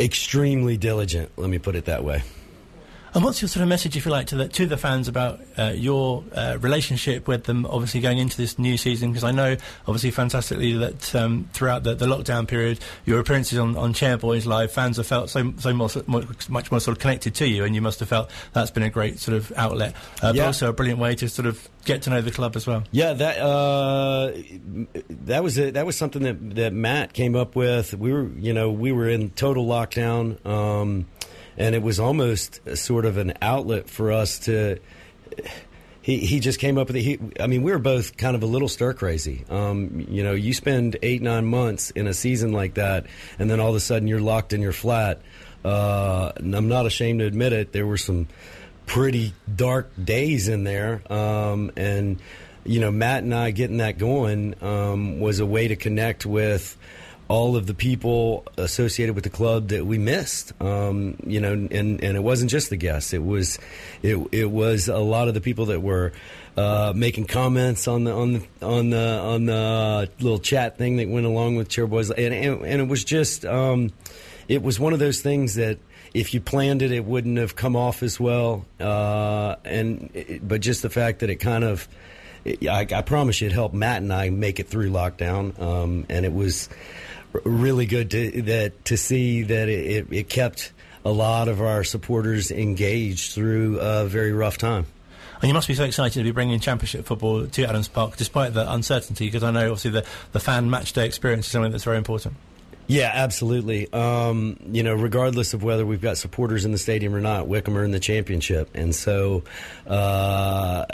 [0.00, 1.30] extremely diligent.
[1.36, 2.22] Let me put it that way.
[3.12, 5.40] And what's your sort of message, if you like, to the to the fans about
[5.58, 7.66] uh, your uh, relationship with them?
[7.66, 11.94] Obviously, going into this new season, because I know, obviously, fantastically that um, throughout the,
[11.94, 15.88] the, lockdown period, your appearances on, on Chairboys Live, fans have felt so so more,
[16.06, 18.90] much more sort of connected to you, and you must have felt that's been a
[18.90, 20.42] great sort of outlet, uh, yeah.
[20.42, 22.84] but also a brilliant way to sort of get to know the club as well.
[22.92, 24.32] Yeah, that uh,
[25.24, 27.92] that was a, that was something that that Matt came up with.
[27.92, 30.44] We were, you know, we were in total lockdown.
[30.46, 31.06] Um,
[31.56, 34.78] and it was almost sort of an outlet for us to.
[36.02, 37.02] He, he just came up with it.
[37.02, 39.44] He, I mean, we were both kind of a little stir crazy.
[39.50, 43.06] Um, you know, you spend eight nine months in a season like that,
[43.38, 45.20] and then all of a sudden you're locked in your flat.
[45.62, 47.72] Uh, I'm not ashamed to admit it.
[47.72, 48.28] There were some
[48.86, 52.20] pretty dark days in there, um, and
[52.64, 56.76] you know, Matt and I getting that going um, was a way to connect with
[57.30, 60.52] all of the people associated with the club that we missed.
[60.60, 63.12] Um, you know, and, and it wasn't just the guests.
[63.12, 63.60] It was
[64.02, 66.12] it, it was a lot of the people that were
[66.56, 71.08] uh, making comments on the on the on the on the little chat thing that
[71.08, 73.92] went along with Chairboys, and and, and it was just um,
[74.48, 75.78] it was one of those things that
[76.12, 78.66] if you planned it, it wouldn't have come off as well.
[78.80, 81.88] Uh, and but just the fact that it kind of,
[82.44, 86.26] I, I, promise you, it helped Matt and I make it through lockdown, um, and
[86.26, 86.68] it was
[87.44, 90.72] really good to that to see that it, it kept
[91.04, 94.86] a lot of our supporters engaged through a very rough time.
[95.40, 98.52] And you must be so excited to be bringing Championship football to Adams Park, despite
[98.52, 101.84] the uncertainty, because I know obviously the, the fan match day experience is something that's
[101.84, 102.34] very important.
[102.90, 103.90] Yeah, absolutely.
[103.92, 107.76] Um, you know, regardless of whether we've got supporters in the stadium or not, Wycombe
[107.84, 109.44] in the championship, and so
[109.86, 110.86] uh,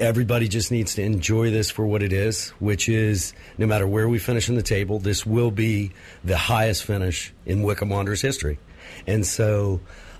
[0.00, 4.08] everybody just needs to enjoy this for what it is, which is no matter where
[4.08, 5.92] we finish in the table, this will be
[6.24, 8.58] the highest finish in Wycombe Wanderers history,
[9.06, 9.78] and so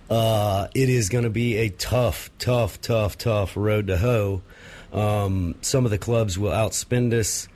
[0.09, 4.41] uh, it is going to be a tough, tough, tough, tough road to hoe.
[4.93, 7.49] Um, some of the clubs will outspend us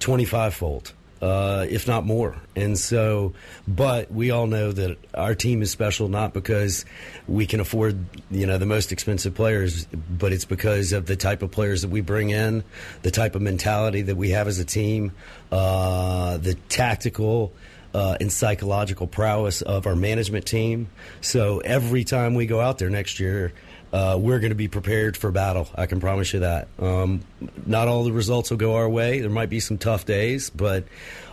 [0.00, 2.36] twenty-five fold uh, if not more.
[2.54, 3.32] And so,
[3.66, 6.84] but we all know that our team is special not because
[7.26, 11.42] we can afford, you know, the most expensive players, but it's because of the type
[11.42, 12.64] of players that we bring in,
[13.02, 15.12] the type of mentality that we have as a team,
[15.52, 17.52] uh, the tactical.
[17.94, 20.86] Uh, and psychological prowess of our management team.
[21.22, 23.54] So every time we go out there next year,
[23.96, 25.66] uh, we're going to be prepared for battle.
[25.74, 26.68] I can promise you that.
[26.78, 27.22] Um,
[27.64, 29.20] not all the results will go our way.
[29.20, 30.84] There might be some tough days, but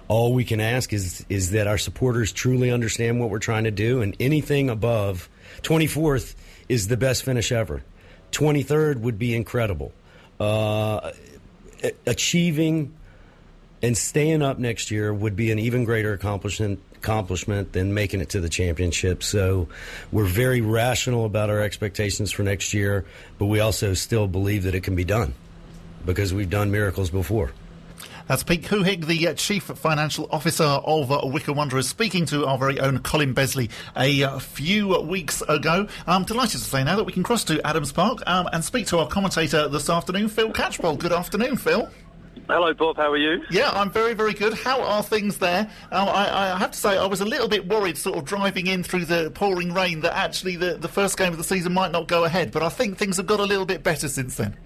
[0.08, 3.72] all we can ask is is that our supporters truly understand what we're trying to
[3.72, 5.28] do, and anything above
[5.64, 6.36] 24th
[6.70, 7.84] is the best finish ever.
[8.32, 9.92] 23rd would be incredible.
[10.40, 11.12] Uh,
[12.08, 12.94] achieving
[13.82, 18.30] and staying up next year would be an even greater accomplishment accomplishment than making it
[18.30, 19.24] to the championship.
[19.24, 19.68] So
[20.12, 23.06] we're very rational about our expectations for next year,
[23.38, 25.34] but we also still believe that it can be done
[26.06, 27.52] because we've done miracles before.
[28.28, 32.58] That's Pete Couhig, the uh, Chief Financial Officer of uh, Wycombe Wanderers, speaking to our
[32.58, 35.90] very own Colin Besley a uh, few weeks ago.
[36.08, 38.88] I'm delighted to say now that we can cross to Adams Park um, and speak
[38.88, 41.00] to our commentator this afternoon, Phil Catchpole.
[41.00, 41.90] Good afternoon, Phil.
[42.48, 42.98] Hello, Bob.
[42.98, 43.42] How are you?
[43.50, 44.54] Yeah, I'm very, very good.
[44.54, 45.70] How are things there?
[45.92, 48.68] Um, I, I, have to say, I was a little bit worried, sort of driving
[48.68, 51.92] in through the pouring rain, that actually the, the first game of the season might
[51.92, 52.52] not go ahead.
[52.52, 54.58] But I think things have got a little bit better since then.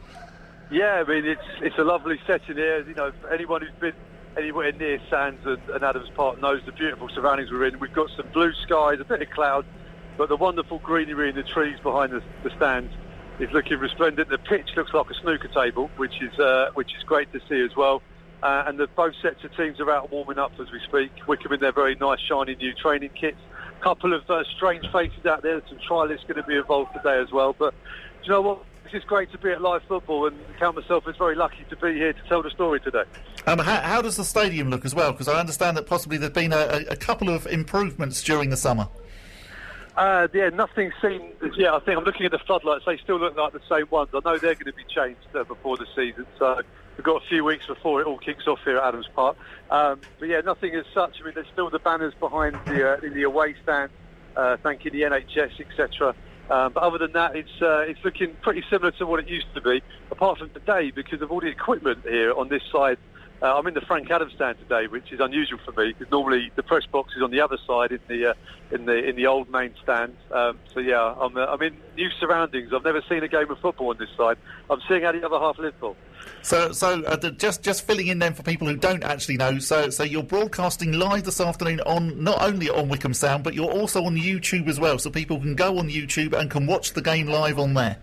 [0.70, 2.86] Yeah, I mean it's it's a lovely setting here.
[2.86, 3.94] You know, anyone who's been
[4.38, 7.80] anywhere near Sands and, and Adams Park knows the beautiful surroundings we're in.
[7.80, 9.66] We've got some blue skies, a bit of cloud,
[10.18, 12.94] but the wonderful greenery in the trees behind the, the stands
[13.40, 14.30] is looking resplendent.
[14.30, 17.62] The pitch looks like a snooker table, which is uh, which is great to see
[17.62, 18.02] as well.
[18.44, 21.12] Uh, and the, both sets of teams are out warming up as we speak.
[21.28, 23.40] Wycombe in their very nice, shiny new training kits.
[23.80, 25.62] A couple of uh, strange faces out there.
[25.68, 27.56] Some trialists going to be involved today as well.
[27.58, 28.64] But do you know what?
[28.84, 31.76] It's just great to be at live football and count myself as very lucky to
[31.76, 33.04] be here to tell the story today.
[33.46, 35.12] Um, how, how does the stadium look as well?
[35.12, 38.88] Because I understand that possibly there's been a, a couple of improvements during the summer.
[39.98, 41.34] Uh, yeah, nothing seen.
[41.56, 42.86] Yeah, I think I'm looking at the floodlights.
[42.86, 44.10] They still look like the same ones.
[44.14, 46.62] I know they're going to be changed uh, before the season, so
[46.96, 49.38] we've got a few weeks before it all kicks off here at Adams Park.
[49.72, 51.20] Um, but yeah, nothing as such.
[51.20, 53.90] I mean, there's still the banners behind the uh, in the away stand,
[54.36, 56.14] uh, thanking the NHS, etc.
[56.52, 59.52] Um, but other than that, it's uh, it's looking pretty similar to what it used
[59.56, 59.82] to be,
[60.12, 63.00] apart from today because of all the equipment here on this side
[63.42, 66.52] uh, I'm in the Frank Adams stand today, which is unusual for me because normally
[66.56, 68.34] the press box is on the other side in the uh,
[68.72, 70.16] in the in the old main stand.
[70.32, 72.74] Um, so yeah, I'm uh, I'm in new surroundings.
[72.74, 74.38] I've never seen a game of football on this side.
[74.70, 75.76] I'm seeing how the other half live.
[76.42, 79.60] So, so uh, just just filling in then for people who don't actually know.
[79.60, 83.72] So, so you're broadcasting live this afternoon on not only on Wycombe Sound, but you're
[83.72, 84.98] also on YouTube as well.
[84.98, 87.98] So people can go on YouTube and can watch the game live on there.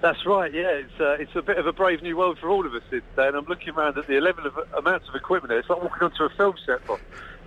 [0.00, 0.52] That's right.
[0.52, 2.82] Yeah, it's uh, it's a bit of a brave new world for all of us
[2.90, 5.52] today, and I'm looking around at the level of amounts of equipment.
[5.52, 6.80] It's like walking onto a film set.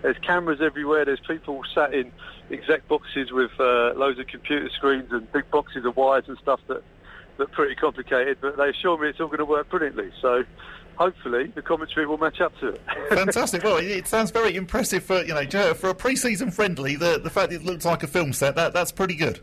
[0.01, 1.05] There's cameras everywhere.
[1.05, 2.11] There's people sat in
[2.49, 6.59] exec boxes with uh, loads of computer screens and big boxes of wires and stuff
[6.67, 6.83] that
[7.37, 8.39] look pretty complicated.
[8.41, 10.11] But they assure me it's all going to work brilliantly.
[10.21, 10.43] So
[10.95, 12.81] hopefully the commentary will match up to it.
[13.09, 13.63] Fantastic.
[13.63, 16.95] Well, it sounds very impressive for you know for a pre-season friendly.
[16.95, 19.39] The the fact it looks like a film set that that's pretty good.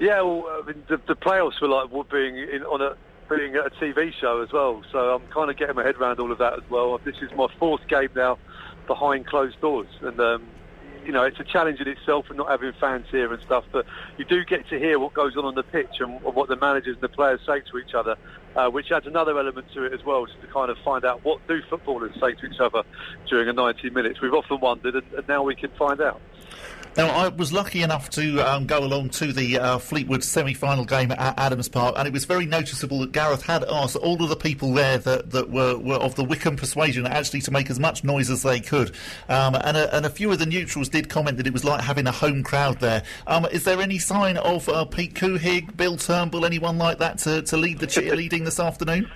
[0.00, 2.96] Yeah, well, I mean, the, the playoffs were like being in, on a
[3.28, 4.82] being a TV show as well.
[4.90, 6.98] So I'm kind of getting my head around all of that as well.
[7.04, 8.38] This is my fourth game now
[8.86, 10.46] behind closed doors, and um,
[11.04, 13.64] you know it's a challenge in itself and not having fans here and stuff.
[13.72, 16.56] But you do get to hear what goes on on the pitch and what the
[16.56, 18.16] managers and the players say to each other,
[18.56, 21.24] uh, which adds another element to it as well, just to kind of find out
[21.24, 22.82] what do footballers say to each other
[23.28, 24.20] during a 90 minutes.
[24.20, 26.20] We've often wondered, and, and now we can find out.
[26.98, 31.12] Now, I was lucky enough to um, go along to the uh, Fleetwood semi-final game
[31.12, 34.34] at Adams Park, and it was very noticeable that Gareth had asked all of the
[34.34, 38.02] people there that, that were, were of the Wycombe persuasion actually to make as much
[38.02, 38.96] noise as they could.
[39.28, 41.82] Um, and, a, and, a, few of the neutrals did comment that it was like
[41.82, 43.04] having a home crowd there.
[43.28, 47.42] Um, is there any sign of uh, Pete Couhig, Bill Turnbull, anyone like that to,
[47.42, 49.08] to lead the cheerleading this afternoon?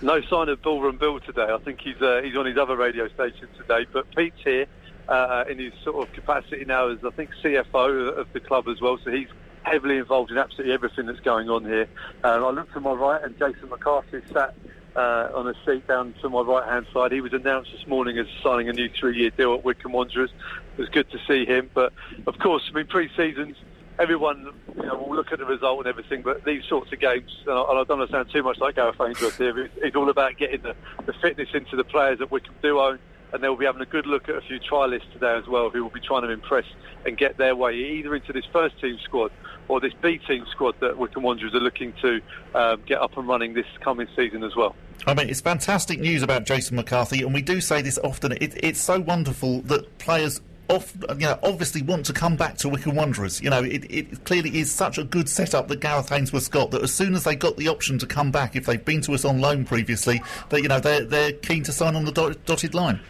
[0.00, 1.46] No sign of Ballroom Bill today.
[1.48, 4.66] I think he's uh, he's on his other radio station today, but Pete's here
[5.08, 8.80] uh, in his sort of capacity now as I think CFO of the club as
[8.80, 8.98] well.
[9.04, 9.28] So he's
[9.62, 11.88] heavily involved in absolutely everything that's going on here.
[12.24, 14.54] I looked to my right and Jason McCarthy sat
[14.96, 17.12] uh, on a seat down to my right hand side.
[17.12, 20.30] He was announced this morning as signing a new three year deal at Wycombe Wanderers.
[20.76, 21.70] It was good to see him.
[21.72, 21.92] But
[22.26, 23.56] of course, I mean, pre seasons,
[23.98, 27.30] everyone you know, will look at the result and everything, but these sorts of games,
[27.46, 29.96] and I, and I don't want to sound too much like Gareth Ainsworth here, it's
[29.96, 30.74] all about getting the,
[31.06, 32.98] the fitness into the players that Wycombe do own
[33.32, 35.82] and they'll be having a good look at a few trialists today as well who
[35.82, 36.64] will be trying to impress
[37.06, 39.32] and get their way either into this first team squad
[39.68, 42.20] or this B team squad that Wycombe Wanderers are looking to
[42.54, 44.74] um, get up and running this coming season as well.
[45.06, 48.32] I mean, it's fantastic news about Jason McCarthy, and we do say this often.
[48.32, 52.68] It, it's so wonderful that players off, you know, obviously want to come back to
[52.68, 53.40] Wycombe Wanderers.
[53.40, 56.82] You know, it, it, clearly is such a good setup that Gareth Ainsworth's got that
[56.82, 59.24] as soon as they got the option to come back, if they've been to us
[59.24, 62.74] on loan previously, that you know they're they're keen to sign on the dot, dotted
[62.74, 63.00] line.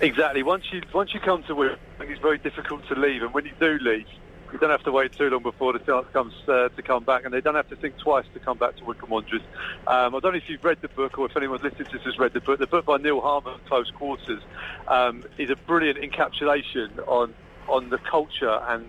[0.00, 0.42] Exactly.
[0.44, 3.52] Once you once you come to Wigan, it's very difficult to leave, and when you
[3.58, 4.06] do leave,
[4.52, 7.24] you don't have to wait too long before the chance comes uh, to come back,
[7.24, 9.42] and they don't have to think twice to come back to Wycombe Wanderers.
[9.88, 12.04] Um, I don't know if you've read the book or if anyone's listening to this
[12.04, 12.60] has read the book.
[12.60, 14.40] The book by Neil Harman, Close Quarters,
[14.86, 17.34] um, is a brilliant encapsulation on
[17.68, 18.88] on the culture and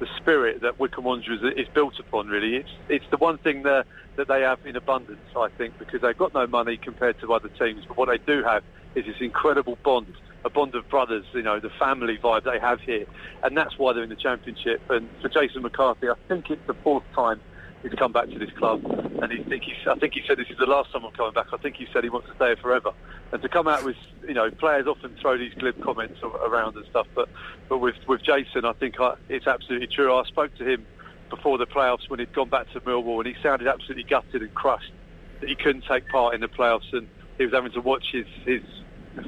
[0.00, 2.26] the spirit that Wycombe Wanderers is built upon.
[2.26, 3.86] Really, it's it's the one thing that
[4.16, 7.48] that they have in abundance, I think, because they've got no money compared to other
[7.48, 8.64] teams, but what they do have
[8.96, 10.12] is this incredible bond
[10.44, 13.06] a bond of brothers, you know, the family vibe they have here.
[13.42, 14.80] And that's why they're in the championship.
[14.90, 17.40] And for Jason McCarthy, I think it's the fourth time
[17.82, 18.84] he's come back to this club.
[19.22, 21.32] And he think he's, I think he said this is the last time I'm coming
[21.32, 21.46] back.
[21.52, 22.92] I think he said he wants to stay here forever.
[23.32, 26.86] And to come out with, you know, players often throw these glib comments around and
[26.86, 27.06] stuff.
[27.14, 27.28] But,
[27.68, 30.14] but with, with Jason, I think I, it's absolutely true.
[30.14, 30.86] I spoke to him
[31.30, 34.54] before the playoffs when he'd gone back to Millwall and he sounded absolutely gutted and
[34.54, 34.92] crushed
[35.40, 38.26] that he couldn't take part in the playoffs and he was having to watch his,
[38.44, 38.62] his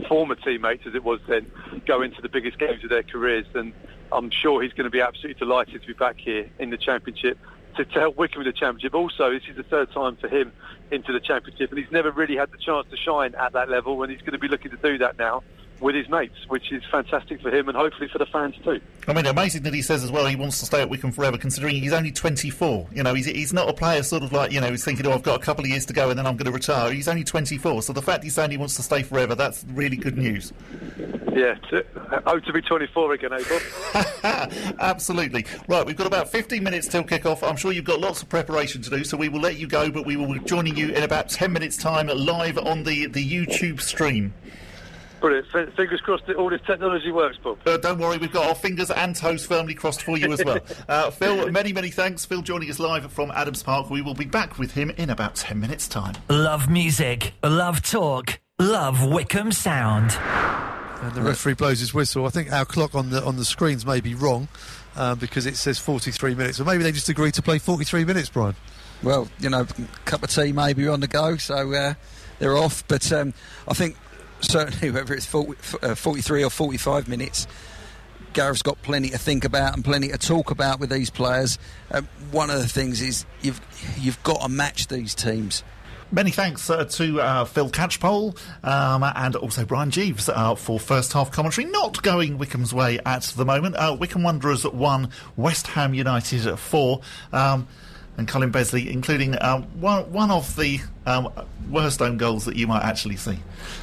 [0.08, 1.50] former teammates, as it was then,
[1.86, 3.46] go into the biggest games of their careers.
[3.54, 3.72] And
[4.12, 7.38] I'm sure he's going to be absolutely delighted to be back here in the Championship
[7.76, 8.94] to, to help Wycombe with the Championship.
[8.94, 10.52] Also, this is the third time for him
[10.90, 14.02] into the Championship, and he's never really had the chance to shine at that level,
[14.02, 15.42] and he's going to be looking to do that now
[15.80, 18.80] with his mates, which is fantastic for him and hopefully for the fans too.
[19.08, 21.38] I mean, amazing that he says as well he wants to stay at Wycombe forever,
[21.38, 22.88] considering he's only 24.
[22.92, 25.12] You know, he's, he's not a player sort of like, you know, he's thinking, oh,
[25.12, 26.92] I've got a couple of years to go and then I'm going to retire.
[26.92, 29.96] He's only 24, so the fact he's saying he wants to stay forever, that's really
[29.96, 30.52] good news.
[31.32, 31.84] Yeah, to,
[32.26, 33.60] oh, to be 24 again, Abel.
[34.80, 35.46] Absolutely.
[35.68, 37.42] Right, we've got about 15 minutes till kick-off.
[37.42, 39.90] I'm sure you've got lots of preparation to do, so we will let you go,
[39.90, 43.24] but we will be joining you in about 10 minutes' time live on the, the
[43.24, 44.34] YouTube stream.
[45.20, 45.74] Brilliant.
[45.76, 47.58] Fingers crossed that all this technology works, Bob.
[47.66, 50.58] Uh, don't worry, we've got our fingers and toes firmly crossed for you as well.
[50.88, 52.24] uh, Phil, many, many thanks.
[52.24, 53.90] Phil joining us live from Adams Park.
[53.90, 56.14] We will be back with him in about 10 minutes' time.
[56.28, 60.12] Love music, love talk, love Wycombe sound.
[61.02, 62.26] And the referee blows his whistle.
[62.26, 64.48] I think our clock on the on the screens may be wrong
[64.96, 66.60] um, because it says 43 minutes.
[66.60, 68.54] Or maybe they just agreed to play 43 minutes, Brian.
[69.02, 69.66] Well, you know,
[70.04, 71.94] cup of tea maybe on the go, so uh,
[72.38, 72.86] they're off.
[72.86, 73.32] But um,
[73.66, 73.96] I think
[74.40, 77.46] certainly whether it's 40, uh, 43 or 45 minutes,
[78.32, 81.58] Gareth's got plenty to think about and plenty to talk about with these players.
[81.90, 83.60] Um, one of the things is you've
[83.98, 85.64] you've got to match these teams.
[86.12, 91.12] Many thanks uh, to uh, Phil Catchpole um, and also Brian Jeeves uh, for first
[91.12, 91.68] half commentary.
[91.68, 93.76] Not going Wycombe's way at the moment.
[93.76, 97.02] Uh, Wycombe Wanderers at one, West Ham United at four.
[97.32, 97.68] Um,
[98.20, 101.32] and Colin Besley, including uh, one, one of the um,
[101.70, 103.38] worst own goals that you might actually see.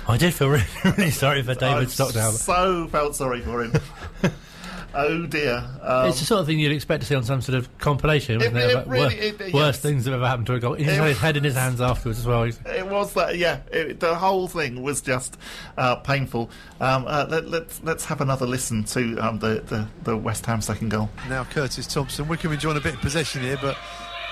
[0.07, 2.31] I did feel really, really sorry for David I Stockdale.
[2.33, 3.73] So felt sorry for him.
[4.93, 5.63] oh dear!
[5.81, 8.37] Um, it's the sort of thing you'd expect to see on some sort of compilation,
[8.37, 8.69] wasn't it?
[8.69, 9.79] it, it really, it, worst yes.
[9.79, 10.73] things that have ever happened to a goal.
[10.75, 12.43] He had his head in his hands afterwards as well.
[12.43, 13.61] It was that, yeah.
[13.71, 15.35] the whole thing was just
[15.79, 16.51] uh, painful.
[16.79, 20.45] Um, uh, let, us let's, let's have another listen to um, the, the, the West
[20.45, 21.09] Ham second goal.
[21.27, 22.27] Now Curtis Thompson.
[22.27, 23.77] Wycombe enjoying a bit of possession here, but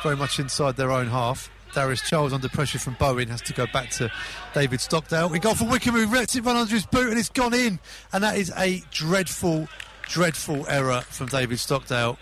[0.06, 1.50] very much inside their own half.
[1.74, 4.12] Darius Charles under pressure from Bowen has to go back to
[4.54, 5.30] David Stockdale.
[5.30, 7.80] We got for who lets it run under his boot and it's gone in.
[8.14, 9.68] And that is a dreadful,
[10.04, 12.20] dreadful error from David Stockdale.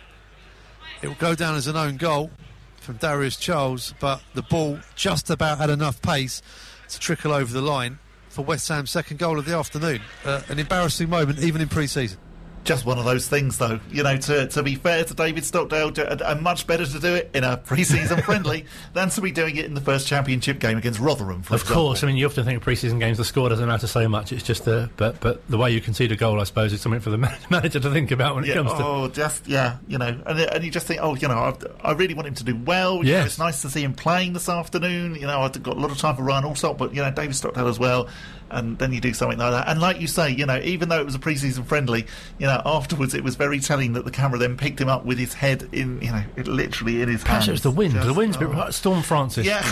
[1.02, 2.32] It will go down as an own goal
[2.78, 6.42] from Darius Charles, but the ball just about had enough pace
[6.88, 10.00] to trickle over the line for West Ham's second goal of the afternoon.
[10.24, 12.18] Uh, an embarrassing moment, even in pre-season.
[12.64, 13.80] Just one of those things, though.
[13.92, 17.14] You know, to, to be fair to David Stockdale, to, uh, much better to do
[17.16, 20.78] it in a pre-season friendly than to be doing it in the first championship game
[20.78, 21.44] against Rotherham.
[21.44, 21.84] For of example.
[21.84, 24.32] course, I mean you often think of pre-season games the score doesn't matter so much.
[24.32, 27.02] It's just the but but the way you concede a goal, I suppose, is something
[27.02, 27.18] for the
[27.50, 28.86] manager to think about when yeah, it comes to.
[28.86, 31.92] Oh, just yeah, you know, and, and you just think, oh, you know, I, I
[31.94, 33.04] really want him to do well.
[33.06, 35.16] Yeah, it's nice to see him playing this afternoon.
[35.16, 37.36] You know, I've got a lot of time for Ryan Allsop, but you know, David
[37.36, 38.08] Stockdale as well
[38.54, 39.68] and then you do something like that.
[39.68, 42.06] And like you say, you know, even though it was a pre-season friendly,
[42.38, 45.18] you know, afterwards it was very telling that the camera then picked him up with
[45.18, 47.48] his head in, you know, literally in his hands.
[47.48, 47.94] it was the wind.
[47.94, 48.48] Just, the wind's oh.
[48.48, 49.46] bit Storm Francis.
[49.46, 49.64] Yeah.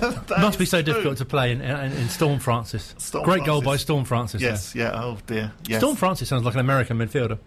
[0.28, 0.92] Must be so true.
[0.92, 2.94] difficult to play in, in, in Storm Francis.
[2.98, 4.40] Storm Great goal by Storm Francis.
[4.40, 4.92] Yes, yeah.
[4.94, 5.52] Oh dear.
[5.66, 5.80] Yes.
[5.80, 7.38] Storm Francis sounds like an American midfielder.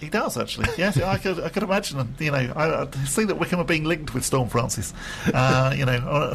[0.00, 0.68] He does actually.
[0.76, 1.40] Yes, I could.
[1.40, 2.14] I could imagine.
[2.18, 4.92] You know, I, I see that Wycombe are being linked with Storm Francis.
[5.32, 6.34] Uh, you know, uh,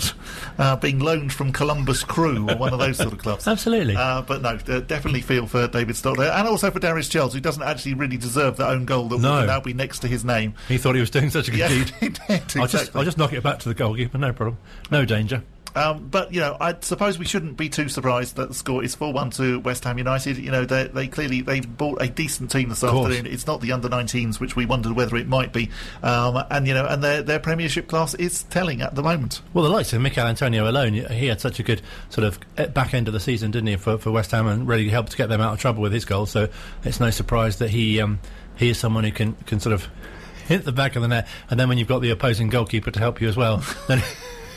[0.57, 3.47] uh, being loaned from Columbus Crew or one of those sort of clubs.
[3.47, 3.95] Absolutely.
[3.95, 7.61] Uh, but no, definitely feel for David Stockdale and also for Darius Charles, who doesn't
[7.63, 9.39] actually really deserve the own goal that No.
[9.41, 10.53] will now be next to his name.
[10.67, 11.67] He thought he was doing such a good Yeah,
[11.99, 12.19] deed.
[12.47, 12.95] did, I'll just.
[12.95, 14.17] I'll just knock it back to the goalkeeper.
[14.17, 14.57] No problem.
[14.89, 15.43] No danger.
[15.79, 18.95] Um, but you know, I suppose we shouldn't be too surprised that the score is
[18.95, 20.37] four-one to West Ham United.
[20.37, 23.25] You know, they, they clearly they've bought a decent team this afternoon.
[23.25, 25.69] It's not the under 19s, which we wondered whether it might be.
[26.03, 29.41] Um, and you know, and their their Premiership class is telling at the moment.
[29.53, 32.67] Well, the likes of Michail Antonio alone, he had such a good sort of eh,
[32.67, 35.17] back end of the season, didn't he, for, for West Ham, and really helped to
[35.17, 36.29] get them out of trouble with his goals.
[36.29, 36.49] So
[36.83, 38.19] it's no surprise that he um,
[38.57, 39.87] he is someone who can, can sort of
[40.47, 42.99] hit the back of the net, and then when you've got the opposing goalkeeper to
[42.99, 44.03] help you as well, then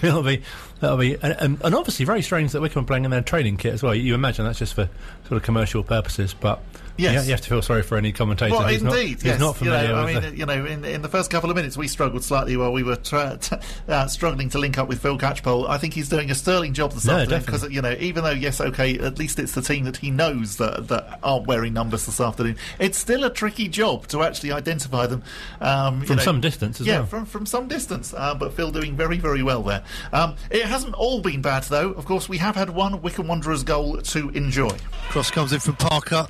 [0.02, 0.42] it'll be
[0.82, 3.72] that'll be and, and, obviously very strange that Wycombe are playing in their training kit
[3.72, 3.94] as well.
[3.94, 4.90] You imagine that's just for
[5.26, 6.60] sort of commercial purposes, but.
[6.96, 7.14] Yes.
[7.24, 8.52] you, you have to feel sorry for any commentator.
[8.54, 9.32] Well, who's indeed, not, yes.
[9.32, 11.50] who's not you familiar know, I mean, the- you know, in, in the first couple
[11.50, 13.56] of minutes, we struggled slightly while we were tra- t-
[13.88, 15.68] uh, struggling to link up with Phil Catchpole.
[15.68, 18.30] I think he's doing a sterling job this No, afternoon because you know, even though
[18.30, 22.06] yes, okay, at least it's the team that he knows that that aren't wearing numbers
[22.06, 22.56] this afternoon.
[22.78, 25.22] It's still a tricky job to actually identify them
[25.60, 26.22] um, you From know.
[26.22, 27.06] some distance as yeah, well.
[27.06, 28.12] from from some distance.
[28.14, 29.82] Uh, but Phil doing very very well there.
[30.12, 31.90] Um, it hasn't all been bad though.
[31.92, 34.76] Of course, we have had one Wycombe Wanderers goal to enjoy.
[35.08, 36.26] Cross comes in from Parker.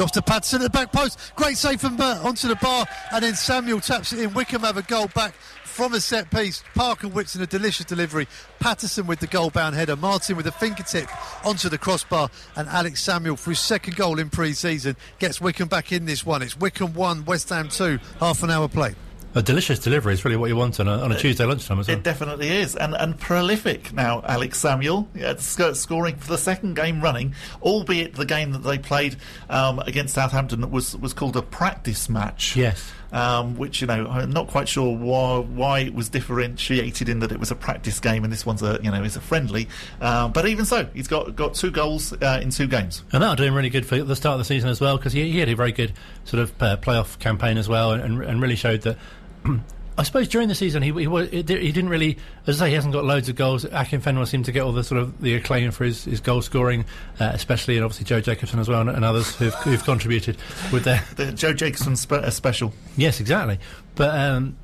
[0.00, 1.20] Drops to Patterson at the back post.
[1.36, 2.86] Great save from Burt onto the bar.
[3.12, 4.32] And then Samuel taps it in.
[4.32, 6.64] Wycombe have a goal back from a set piece.
[6.74, 8.26] Parker whips in a delicious delivery.
[8.60, 9.96] Patterson with the goal bound header.
[9.96, 11.06] Martin with a fingertip
[11.44, 12.30] onto the crossbar.
[12.56, 16.24] And Alex Samuel for his second goal in pre season gets Wycombe back in this
[16.24, 16.40] one.
[16.40, 17.98] It's Wycombe 1, West Ham 2.
[18.20, 18.94] Half an hour play.
[19.34, 21.96] A delicious delivery is really what you want on a, on a Tuesday lunchtime well.
[21.96, 24.22] It It definitely is, and and prolific now.
[24.26, 29.16] Alex Samuel yeah, scoring for the second game running, albeit the game that they played
[29.48, 32.56] um, against Southampton was was called a practice match.
[32.56, 32.92] Yes.
[33.12, 37.32] Um, which you know I'm not quite sure why why it was differentiated in that
[37.32, 39.68] it was a practice game and this one's a you know is a friendly,
[40.00, 43.02] uh, but even so he's got got two goals uh, in two games.
[43.12, 45.12] And that'll do him really good for the start of the season as well because
[45.12, 45.92] he, he had a very good
[46.24, 48.96] sort of uh, playoff campaign as well and, and really showed that.
[50.00, 52.74] I suppose during the season he he, was, he didn't really, as I say, he
[52.74, 53.66] hasn't got loads of goals.
[53.66, 56.86] Akinfenwa seemed to get all the sort of the acclaim for his, his goal scoring,
[57.20, 60.38] uh, especially and obviously Joe Jacobson as well and, and others who've, who've contributed
[60.72, 62.72] with their The Joe Jacobson spe- uh, special.
[62.96, 63.58] Yes, exactly.
[63.94, 64.56] But um,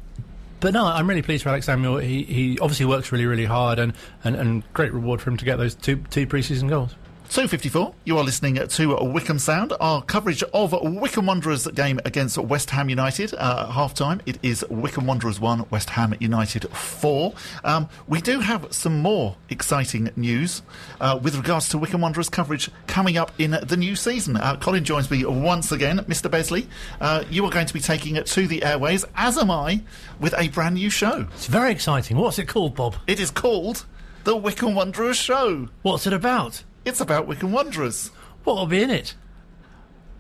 [0.61, 1.99] but no, I'm really pleased for Alex Samuel.
[1.99, 3.93] He he obviously works really really hard and,
[4.25, 6.95] and, and great reward for him to get those two two preseason goals.
[7.29, 9.73] 254, you are listening to Wycombe Sound.
[9.81, 13.35] Our coverage of Wycombe Wanderers game against West Ham United.
[13.35, 17.35] Uh, half time, it is Wycombe Wanderers 1, West Ham United 4.
[17.65, 20.63] Um, we do have some more exciting news
[21.01, 24.37] uh, with regards to Wycombe Wanderers coverage coming up in the new season.
[24.37, 25.99] Uh, Colin joins me once again.
[26.09, 26.31] Mr.
[26.31, 26.69] Besley,
[27.01, 29.83] uh, you are going to be taking it to the airways, as am I,
[30.21, 31.27] with a brand new show.
[31.35, 32.17] It's very exciting.
[32.17, 32.97] What's it called, Bob?
[33.07, 33.85] It is called
[34.25, 35.69] The Wycombe Wanderers Show.
[35.83, 36.63] What's it about?
[36.87, 38.13] It's about Wycombe Wanderers.
[38.45, 39.17] What will be in it?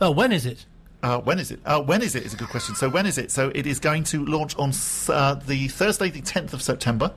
[0.00, 0.66] Oh, when is it?
[1.00, 1.60] Uh, when is it?
[1.64, 2.26] Uh, when is it?
[2.26, 2.74] Is a good question.
[2.74, 3.30] So when is it?
[3.30, 4.72] So it is going to launch on
[5.08, 7.12] uh, the Thursday, the tenth of September.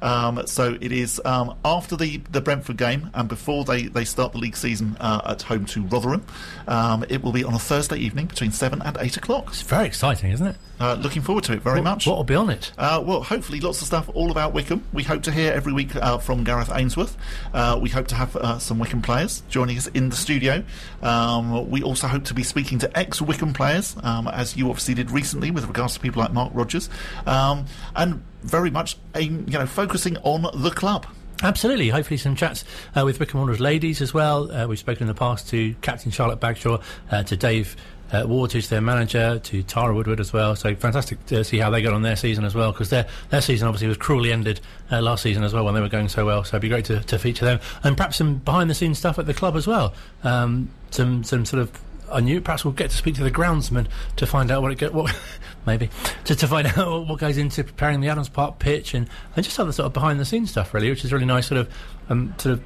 [0.00, 4.32] Um, so it is um, after the, the Brentford game and before they, they start
[4.32, 6.24] the league season uh, at home to Rotherham.
[6.66, 9.48] Um, it will be on a Thursday evening between seven and eight o'clock.
[9.48, 10.56] It's very exciting, isn't it?
[10.82, 12.06] Uh, looking forward to it very what, much.
[12.08, 12.72] What will be on it?
[12.76, 14.84] Uh, well, hopefully, lots of stuff all about Wycombe.
[14.92, 17.16] We hope to hear every week uh, from Gareth Ainsworth.
[17.54, 20.64] Uh, we hope to have uh, some Wycombe players joining us in the studio.
[21.00, 24.94] Um, we also hope to be speaking to ex Wycombe players, um, as you obviously
[24.94, 26.90] did recently with regards to people like Mark Rogers,
[27.26, 31.06] um, and very much aim, you know focusing on the club.
[31.44, 31.90] Absolutely.
[31.90, 32.64] Hopefully, some chats
[32.96, 34.50] uh, with Wycombe Wanderers ladies as well.
[34.50, 37.76] Uh, we've spoken in the past to Captain Charlotte Bagshaw, uh, to Dave.
[38.12, 40.54] Uh, Ward, their manager, to Tara Woodward as well.
[40.54, 43.40] So fantastic to see how they got on their season as well, because their their
[43.40, 44.60] season obviously was cruelly ended
[44.90, 46.44] uh, last season as well when they were going so well.
[46.44, 49.18] So it'd be great to, to feature them and perhaps some behind the scenes stuff
[49.18, 49.94] at the club as well.
[50.24, 51.80] Um, some some sort of
[52.12, 53.86] I knew perhaps we'll get to speak to the groundsman
[54.16, 55.14] to find out what it get what
[55.66, 55.90] maybe
[56.24, 59.58] to, to find out what goes into preparing the Adams Park pitch and, and just
[59.58, 61.74] other sort of behind the scenes stuff really, which is really nice sort of
[62.08, 62.62] um, sort of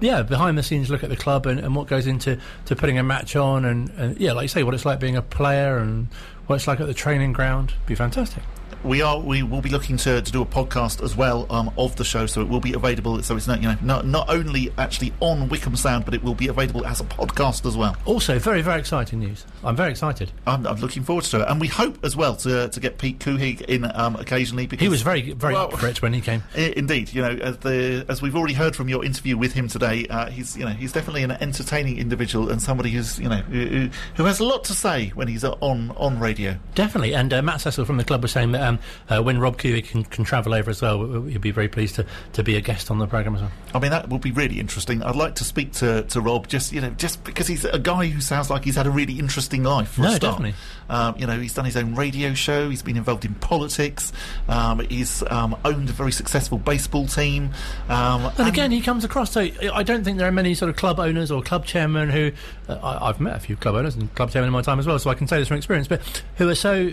[0.00, 2.98] yeah, behind the scenes look at the club and, and what goes into to putting
[2.98, 5.78] a match on and, and yeah, like you say, what it's like being a player
[5.78, 6.08] and
[6.50, 7.74] what it's like at the training ground.
[7.86, 8.42] Be fantastic
[8.82, 11.96] we are we will be looking to, to do a podcast as well um, of
[11.96, 13.22] the show, so it will be available.
[13.22, 16.34] So it's not you know not not only actually on Wycombe Sound, but it will
[16.34, 17.96] be available as a podcast as well.
[18.04, 19.44] Also, very very exciting news.
[19.62, 20.32] I'm very excited.
[20.46, 23.18] I'm, I'm looking forward to it, and we hope as well to to get Pete
[23.18, 26.20] Couhig in um, occasionally because he was very very well, up for it when he
[26.20, 26.42] came.
[26.54, 30.06] Indeed, you know as the as we've already heard from your interview with him today,
[30.08, 33.90] uh, he's you know he's definitely an entertaining individual and somebody who's you know who,
[34.16, 36.39] who has a lot to say when he's on on radio.
[36.74, 38.78] Definitely, and uh, Matt Cecil from the club was saying that um,
[39.08, 42.06] uh, when Rob Couhig can, can travel over as well, he'd be very pleased to,
[42.34, 43.52] to be a guest on the programme as well.
[43.74, 45.02] I mean, that would be really interesting.
[45.02, 48.06] I'd like to speak to, to Rob just you know just because he's a guy
[48.06, 49.98] who sounds like he's had a really interesting life.
[49.98, 50.54] no, definitely.
[50.88, 52.68] Um, you know, he's done his own radio show.
[52.68, 54.12] He's been involved in politics.
[54.48, 57.50] Um, he's um, owned a very successful baseball team.
[57.88, 59.30] Um, and, again, he comes across.
[59.30, 62.32] So I don't think there are many sort of club owners or club chairmen who
[62.82, 64.98] I, have met a few club owners and club chairmen in my time as well,
[64.98, 65.88] so I can say this from experience.
[65.88, 66.00] But
[66.36, 66.92] who are so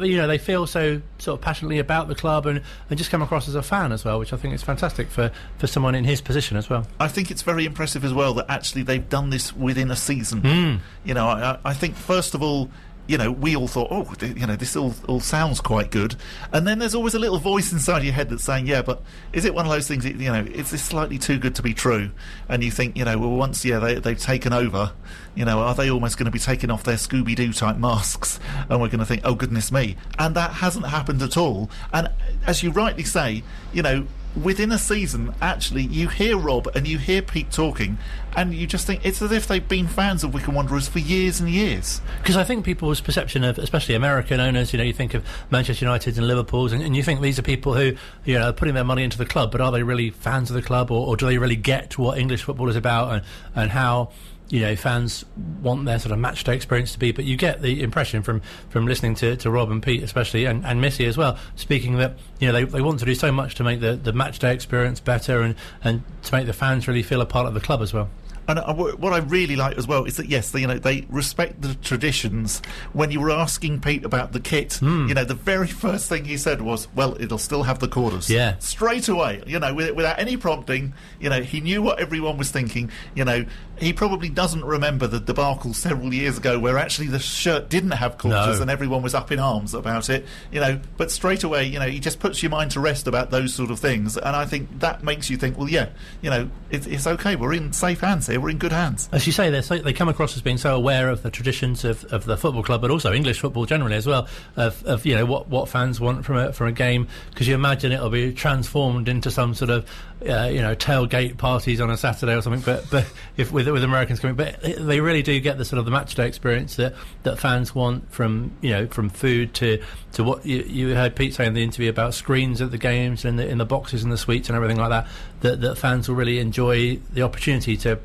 [0.00, 3.22] you know they feel so sort of passionately about the club and, and just come
[3.22, 6.04] across as a fan as well, which I think is fantastic for, for someone in
[6.04, 6.86] his position as well.
[6.98, 10.42] I think it's very impressive as well that actually they've done this within a season.
[10.42, 10.80] Mm.
[11.04, 12.70] You know, I, I think first of all
[13.06, 16.16] you know, we all thought, oh, you know, this all, all sounds quite good.
[16.52, 19.02] And then there's always a little voice inside your head that's saying, yeah, but
[19.32, 21.62] is it one of those things, that, you know, is this slightly too good to
[21.62, 22.10] be true?
[22.48, 24.92] And you think, you know, well, once, yeah, they, they've taken over,
[25.34, 28.40] you know, are they almost going to be taking off their Scooby Doo type masks?
[28.70, 29.96] And we're going to think, oh, goodness me.
[30.18, 31.70] And that hasn't happened at all.
[31.92, 32.08] And
[32.46, 33.42] as you rightly say,
[33.72, 34.06] you know,
[34.40, 37.98] within a season, actually, you hear Rob and you hear Pete talking,
[38.36, 41.40] and you just think it's as if they've been fans of Wycombe Wanderers for years
[41.40, 42.00] and years.
[42.18, 45.84] Because I think people's perception of, especially American owners, you know, you think of Manchester
[45.84, 48.74] United and Liverpool's, and, and you think these are people who, you know, are putting
[48.74, 51.16] their money into the club, but are they really fans of the club, or, or
[51.16, 53.22] do they really get what English football is about and,
[53.54, 54.10] and how
[54.48, 55.24] you know fans
[55.62, 57.12] want their sort of match day experience to be.
[57.12, 60.64] But you get the impression from from listening to, to Rob and Pete especially and,
[60.64, 63.54] and Missy as well, speaking that you know they, they want to do so much
[63.56, 67.02] to make the, the match day experience better and, and to make the fans really
[67.02, 68.08] feel a part of the club as well.
[68.46, 71.06] And uh, what I really like as well is that yes, they, you know, they
[71.08, 72.60] respect the traditions.
[72.92, 75.08] When you were asking Pete about the kit, mm.
[75.08, 78.28] you know, the very first thing he said was, "Well, it'll still have the quarters."
[78.28, 79.42] Yeah, straight away.
[79.46, 80.94] You know, without any prompting.
[81.20, 82.90] You know, he knew what everyone was thinking.
[83.14, 83.44] You know,
[83.78, 88.18] he probably doesn't remember the debacle several years ago where actually the shirt didn't have
[88.18, 88.62] quarters no.
[88.62, 90.26] and everyone was up in arms about it.
[90.52, 93.30] You know, but straight away, you know, he just puts your mind to rest about
[93.30, 95.88] those sort of things, and I think that makes you think, well, yeah,
[96.20, 97.36] you know, it's, it's okay.
[97.36, 99.08] We're in safe hands here we're in good hands.
[99.12, 101.84] As you say, they so, they come across as being so aware of the traditions
[101.84, 104.28] of, of the football club, but also English football generally as well.
[104.56, 107.54] Of, of you know what, what fans want from a from a game, because you
[107.54, 109.88] imagine it'll be transformed into some sort of
[110.28, 112.62] uh, you know tailgate parties on a Saturday or something.
[112.62, 115.84] But but if with with Americans coming, but they really do get the sort of
[115.84, 119.82] the match day experience that, that fans want from you know from food to
[120.12, 123.24] to what you, you heard Pete say in the interview about screens at the games
[123.24, 125.06] and the, in the boxes and the suites and everything like that.
[125.40, 127.98] That that fans will really enjoy the opportunity to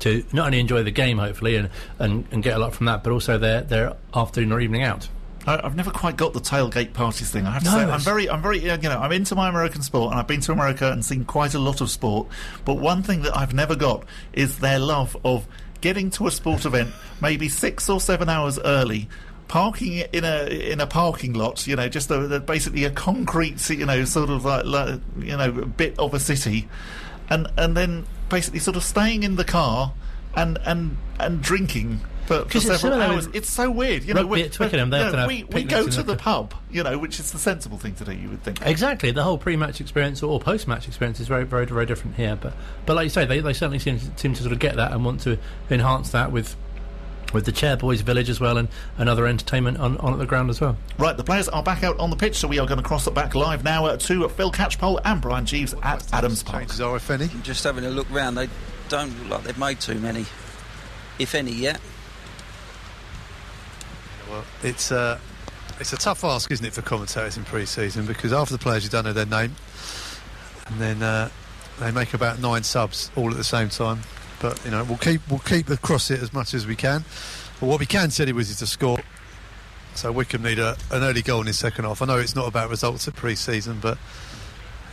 [0.00, 3.02] to not only enjoy the game, hopefully, and, and, and get a lot from that,
[3.02, 5.08] but also their, their afternoon or evening out.
[5.46, 7.46] I've never quite got the tailgate parties thing.
[7.46, 9.82] I have to no, say, I'm very, I'm very, you know, I'm into my American
[9.82, 12.28] sport, and I've been to America and seen quite a lot of sport.
[12.64, 15.46] But one thing that I've never got is their love of
[15.80, 16.90] getting to a sport event
[17.22, 19.08] maybe six or seven hours early,
[19.48, 22.90] parking it in a in a parking lot, you know, just a, a, basically a
[22.90, 26.68] concrete, you know, sort of like, like you know, bit of a city,
[27.30, 29.92] and and then basically sort of staying in the car
[30.34, 32.00] and and and drinking
[32.30, 33.28] for, for several hours.
[33.32, 34.24] It's so weird, you know.
[34.24, 37.76] We, Twickenham, yeah, we, we go to the pub, you know, which is the sensible
[37.76, 38.12] thing to do.
[38.12, 39.10] You would think exactly.
[39.10, 42.36] The whole pre-match experience or post-match experience is very, very, very different here.
[42.40, 42.54] But
[42.86, 45.04] but like you say, they, they certainly seem seem to sort of get that and
[45.04, 45.38] want to
[45.70, 46.56] enhance that with
[47.32, 48.68] with the Chairboys Village as well and,
[48.98, 50.76] and other entertainment on, on at the ground as well.
[50.98, 53.06] Right, the players are back out on the pitch, so we are going to cross
[53.06, 56.62] it back live now uh, to Phil Catchpole and Brian Jeeves at Adams Park.
[56.62, 57.28] Changes are, if any.
[57.42, 58.48] Just having a look round, they
[58.88, 60.26] don't look like they've made too many,
[61.18, 61.80] if any, yet.
[64.30, 65.18] Well, it's, uh,
[65.80, 68.84] it's a tough ask, isn't it, for commentators in pre season because half the players
[68.84, 69.56] you don't know their name,
[70.66, 71.30] and then uh,
[71.80, 74.00] they make about nine subs all at the same time.
[74.40, 77.04] But you know, we'll keep we'll keep across it as much as we can.
[77.60, 78.98] But what we can say was is to score.
[79.94, 82.00] So Wycombe need a, an early goal in the second half.
[82.00, 83.98] I know it's not about results at pre-season, but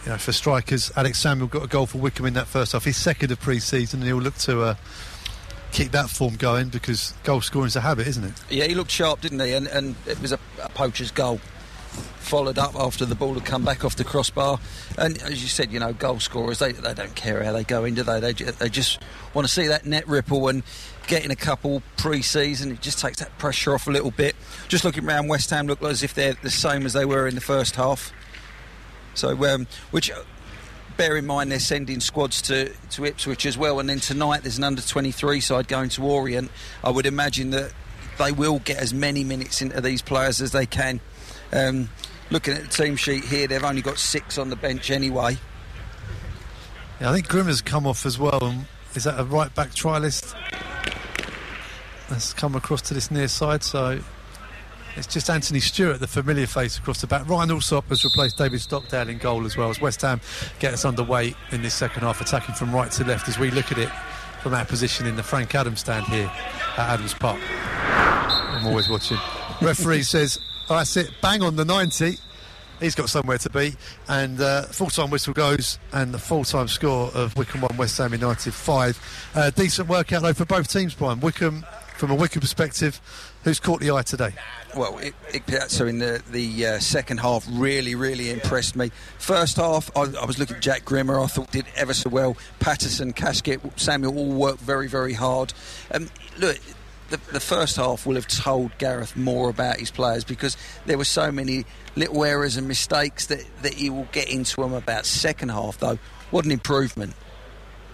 [0.04, 2.84] you know, for strikers, Alex Samuel got a goal for Wycombe in that first half.
[2.84, 4.76] His second of pre-season, and he'll look to uh,
[5.72, 8.34] keep that form going because goal scoring is a habit, isn't it?
[8.50, 9.54] Yeah, he looked sharp, didn't he?
[9.54, 11.40] And, and it was a, a poacher's goal.
[11.98, 14.60] Followed up after the ball had come back off the crossbar.
[14.98, 17.86] And as you said, you know, goal scorers, they, they don't care how they go
[17.86, 18.20] in, do they?
[18.20, 19.00] They, they just
[19.34, 20.64] want to see that net ripple and
[21.08, 22.72] getting a couple pre season.
[22.72, 24.36] It just takes that pressure off a little bit.
[24.68, 27.36] Just looking around, West Ham look as if they're the same as they were in
[27.36, 28.12] the first half.
[29.14, 30.12] So, um, which
[30.98, 34.58] bear in mind they're sending squads to, to Ipswich as well, and then tonight there's
[34.58, 36.52] an under 23 side going to Orient.
[36.84, 37.72] I would imagine that
[38.18, 41.00] they will get as many minutes into these players as they can.
[41.52, 41.90] Um,
[42.30, 45.38] looking at the team sheet here, they've only got six on the bench anyway.
[47.00, 48.44] Yeah, I think Grimm has come off as well.
[48.44, 50.34] And is that a right back trialist?
[52.10, 54.00] Has come across to this near side, so
[54.96, 57.28] it's just Anthony Stewart, the familiar face across the back.
[57.30, 60.22] Ryan Allsop has replaced David Stockdale in goal as well as West Ham
[60.60, 63.72] get us underway in this second half, attacking from right to left as we look
[63.72, 63.90] at it
[64.42, 66.32] from our position in the Frank Adams stand here
[66.78, 67.40] at Adams Park.
[67.52, 69.18] I'm always watching.
[69.62, 70.40] Referee says,
[70.70, 72.18] oh, that's it, bang on the 90.
[72.80, 73.74] He's got somewhere to be,
[74.08, 78.54] and uh, full-time whistle goes, and the full-time score of Wycombe one, West Ham United
[78.54, 79.00] five.
[79.34, 81.20] Uh, decent workout though for both teams, Brian.
[81.20, 81.66] Wycombe,
[81.96, 83.02] from a Wycombe perspective,
[83.44, 84.34] who's caught the eye today?
[84.76, 85.00] Well,
[85.32, 88.92] Ikpeazu in the the uh, second half really, really impressed me.
[89.18, 91.20] First half, I, I, was looking at Jack Grimmer.
[91.20, 92.38] I thought did ever so well.
[92.60, 95.54] Patterson, Kashket, Samuel all worked very, very hard.
[95.92, 96.60] Um, look,
[97.10, 101.06] the, the, first half will have told Gareth more about his players because there were
[101.06, 105.06] so many little errors and mistakes that, that he will get into them about.
[105.06, 105.98] Second half, though,
[106.32, 107.14] what an improvement.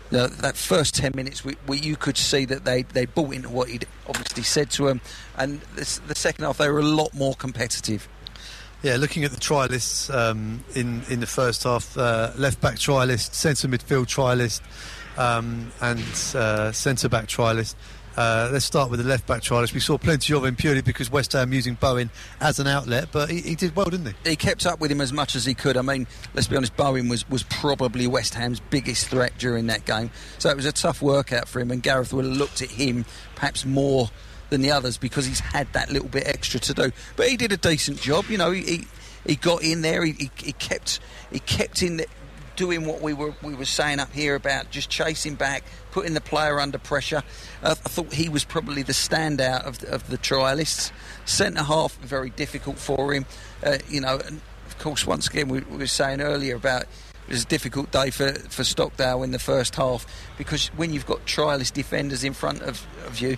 [0.09, 3.69] That first 10 minutes, we, we, you could see that they, they bought into what
[3.69, 5.01] he'd obviously said to them.
[5.35, 8.07] And the second half, they were a lot more competitive.
[8.83, 13.33] Yeah, looking at the trialists um, in, in the first half, uh, left back trialist,
[13.33, 14.61] centre midfield trialist,
[15.17, 16.03] um, and
[16.35, 17.75] uh, centre back trialist.
[18.15, 19.73] Uh, let's start with the left back trialist.
[19.73, 23.29] We saw plenty of him purely because West Ham using Bowen as an outlet, but
[23.29, 24.31] he, he, did well, didn't he?
[24.31, 25.77] He kept up with him as much as he could.
[25.77, 26.05] I mean,
[26.35, 30.11] let's be honest, Bowen was, was probably West Ham's biggest threat during that game.
[30.37, 33.05] So it was a tough workout for him, and Gareth would have looked at him
[33.35, 34.09] perhaps more
[34.49, 36.91] than the others because he's had that little bit extra to do.
[37.15, 38.51] But he did a decent job, you know.
[38.51, 38.85] He
[39.25, 40.03] he got in there.
[40.03, 40.99] He, he, he kept
[41.31, 42.07] he kept in the,
[42.55, 46.21] doing what we were we were saying up here about just chasing back, putting the
[46.21, 47.23] player under pressure.
[47.61, 50.91] Uh, I thought he was probably the standout of the, of the trialists.
[51.25, 53.25] Centre half very difficult for him.
[53.63, 57.29] Uh, you know, and of course, once again we, we were saying earlier about it
[57.29, 60.05] was a difficult day for, for Stockdale in the first half
[60.37, 63.37] because when you've got trialist defenders in front of, of you,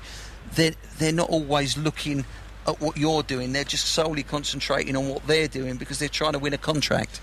[0.55, 2.25] they're, they're not always looking
[2.67, 3.53] at what you're doing.
[3.53, 7.21] They're just solely concentrating on what they're doing because they're trying to win a contract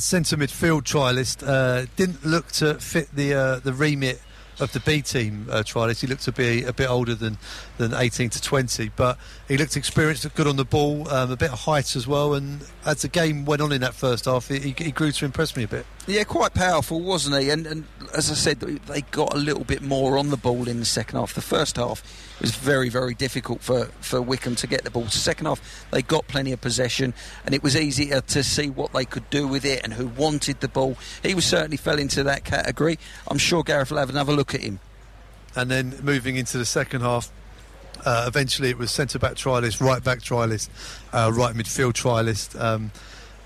[0.00, 4.20] centre midfield trialist, uh, didn't look to fit the uh, the remit
[4.60, 6.00] of the B team uh, trialist.
[6.00, 7.38] He looked to be a bit older than,
[7.76, 11.36] than 18 to 20, but he looked experienced, looked good on the ball, um, a
[11.36, 12.34] bit of height as well.
[12.34, 15.56] And as the game went on in that first half, he, he grew to impress
[15.56, 15.86] me a bit.
[16.06, 17.50] Yeah, quite powerful, wasn't he?
[17.50, 17.84] And, and
[18.14, 21.18] as I said, they got a little bit more on the ball in the second
[21.18, 21.34] half.
[21.34, 22.02] The first half
[22.40, 25.02] was very, very difficult for, for Wycombe to get the ball.
[25.02, 27.12] The second half, they got plenty of possession,
[27.44, 30.60] and it was easier to see what they could do with it and who wanted
[30.60, 30.96] the ball.
[31.22, 32.98] He was certainly fell into that category.
[33.26, 34.80] I'm sure Gareth will have another look at him.
[35.56, 37.30] And then moving into the second half,
[38.04, 40.68] uh, eventually it was centre back trialist, right back trialist,
[41.12, 42.60] uh, right midfield trialist.
[42.60, 42.92] Um,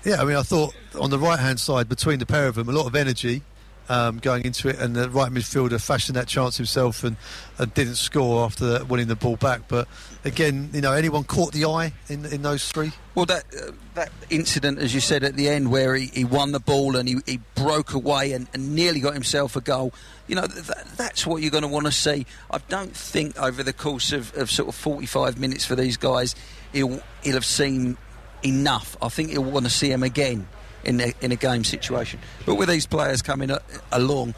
[0.05, 2.69] yeah, I mean, I thought on the right hand side between the pair of them,
[2.69, 3.41] a lot of energy
[3.89, 7.17] um, going into it, and the right midfielder fashioned that chance himself and,
[7.57, 9.67] and didn't score after winning the ball back.
[9.67, 9.87] But
[10.23, 12.91] again, you know, anyone caught the eye in, in those three?
[13.15, 16.51] Well, that uh, that incident, as you said at the end, where he, he won
[16.51, 19.93] the ball and he, he broke away and, and nearly got himself a goal.
[20.27, 22.25] You know, that, that's what you're going to want to see.
[22.49, 26.35] I don't think over the course of, of sort of 45 minutes for these guys,
[26.71, 27.97] he'll he'll have seen
[28.43, 28.97] enough.
[29.01, 30.47] I think he'll want to see him again
[30.83, 32.19] in a, in a game situation.
[32.45, 33.51] But with these players coming
[33.91, 34.35] along,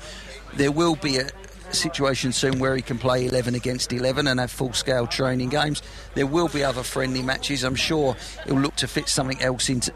[0.55, 1.29] there will be a
[1.71, 5.81] situation soon where he can play 11 against 11 and have full scale training games.
[6.13, 7.63] There will be other friendly matches.
[7.63, 8.15] I'm sure
[8.45, 9.93] he'll look to fit something else into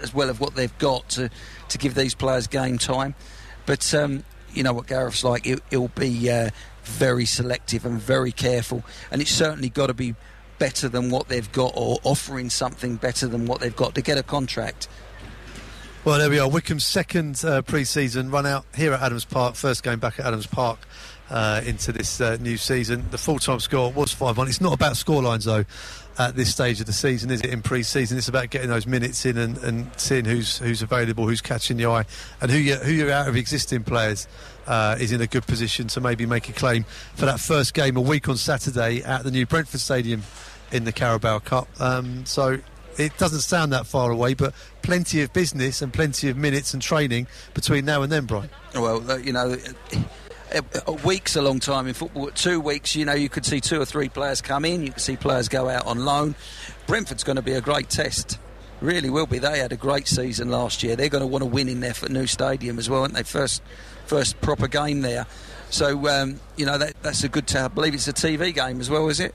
[0.00, 1.28] as well of what they've got to,
[1.68, 3.14] to give these players game time.
[3.66, 4.24] But um,
[4.54, 6.50] you know what Gareth's like, he'll, he'll be uh,
[6.84, 10.14] very selective and very careful, and it's certainly got to be
[10.58, 14.18] better than what they've got or offering something better than what they've got to get
[14.18, 14.88] a contract
[16.04, 16.48] Well, there we are.
[16.48, 19.56] Wycombe's second uh, pre-season run out here at Adams Park.
[19.56, 20.78] First game back at Adams Park
[21.28, 23.04] uh, into this uh, new season.
[23.10, 24.48] The full-time score was five-one.
[24.48, 25.64] It's not about scorelines though.
[26.20, 28.18] At this stage of the season, is it in pre-season?
[28.18, 31.86] It's about getting those minutes in and, and seeing who's who's available, who's catching the
[31.86, 32.06] eye,
[32.40, 34.26] and who you who you're out of existing players
[34.66, 36.82] uh, is in a good position to maybe make a claim
[37.14, 40.24] for that first game a week on Saturday at the new Brentford Stadium
[40.72, 41.68] in the Carabao Cup.
[41.80, 42.58] Um, so
[42.98, 46.82] it doesn't sound that far away, but plenty of business and plenty of minutes and
[46.82, 48.50] training between now and then, Brian.
[48.74, 49.56] Well, uh, you know,
[50.52, 52.30] a, a week's a long time in football.
[52.30, 55.02] Two weeks, you know, you could see two or three players come in, you could
[55.02, 56.34] see players go out on loan.
[56.86, 58.38] Brentford's going to be a great test.
[58.80, 59.38] Really will be.
[59.38, 60.94] They had a great season last year.
[60.94, 63.24] They're going to want to win in their new stadium as well, aren't they?
[63.24, 63.62] First,
[64.06, 65.26] first proper game there.
[65.70, 67.54] So um, you know that, that's a good.
[67.54, 69.34] I believe it's a TV game as well, is it?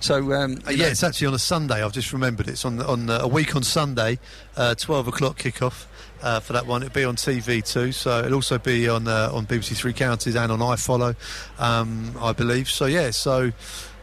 [0.00, 0.86] So um, yeah, know.
[0.86, 1.82] it's actually on a Sunday.
[1.82, 4.18] I've just remembered it's on on uh, a week on Sunday,
[4.56, 5.86] uh, twelve o'clock kickoff.
[6.22, 7.90] Uh, for that one, it'll be on TV too.
[7.90, 11.16] So it'll also be on uh, on BBC Three Counties and on iFollow,
[11.58, 12.70] um, I believe.
[12.70, 13.52] So yeah, so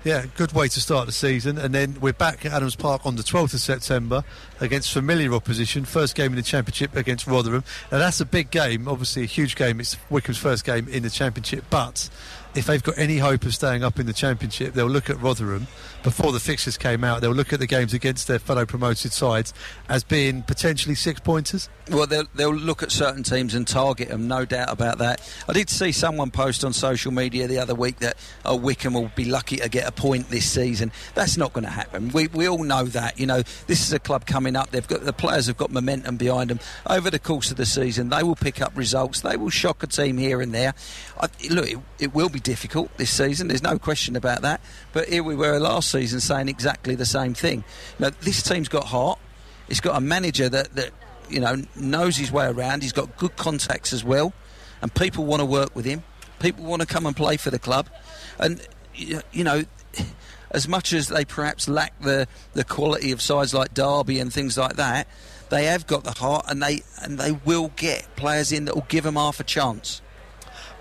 [0.03, 1.57] yeah, good way to start the season.
[1.57, 4.23] And then we're back at Adams Park on the 12th of September
[4.61, 5.83] against familiar opposition.
[5.83, 7.63] First game in the Championship against Rotherham.
[7.91, 9.79] Now that's a big game, obviously a huge game.
[9.79, 12.09] It's Wycombe's first game in the Championship, but
[12.55, 15.67] if they've got any hope of staying up in the Championship, they'll look at Rotherham
[16.03, 17.21] before the fixtures came out.
[17.21, 19.53] They'll look at the games against their fellow promoted sides
[19.87, 21.69] as being potentially six pointers.
[21.89, 25.21] Well, they'll, they'll look at certain teams and target them, no doubt about that.
[25.47, 29.11] I did see someone post on social media the other week that oh, Wycombe will
[29.15, 30.91] be lucky to get a point this season.
[31.15, 32.09] That's not going to happen.
[32.09, 33.19] We, we all know that.
[33.19, 34.71] You know, this is a club coming up.
[34.71, 38.09] They've got the players have got momentum behind them over the course of the season.
[38.09, 39.21] They will pick up results.
[39.21, 40.73] They will shock a team here and there.
[41.19, 43.47] I, look, it, it will be difficult this season.
[43.47, 44.61] There's no question about that.
[44.93, 47.63] But here we were last season saying exactly the same thing.
[47.97, 49.19] Now, this team's got heart.
[49.67, 50.91] It's got a manager that, that
[51.29, 52.83] you know knows his way around.
[52.83, 54.33] He's got good contacts as well,
[54.81, 56.03] and people want to work with him.
[56.39, 57.89] People want to come and play for the club,
[58.37, 59.63] and you know.
[60.51, 64.57] As much as they perhaps lack the, the quality of sides like Derby and things
[64.57, 65.07] like that,
[65.49, 68.87] they have got the heart, and they and they will get players in that will
[68.87, 70.01] give them half a chance.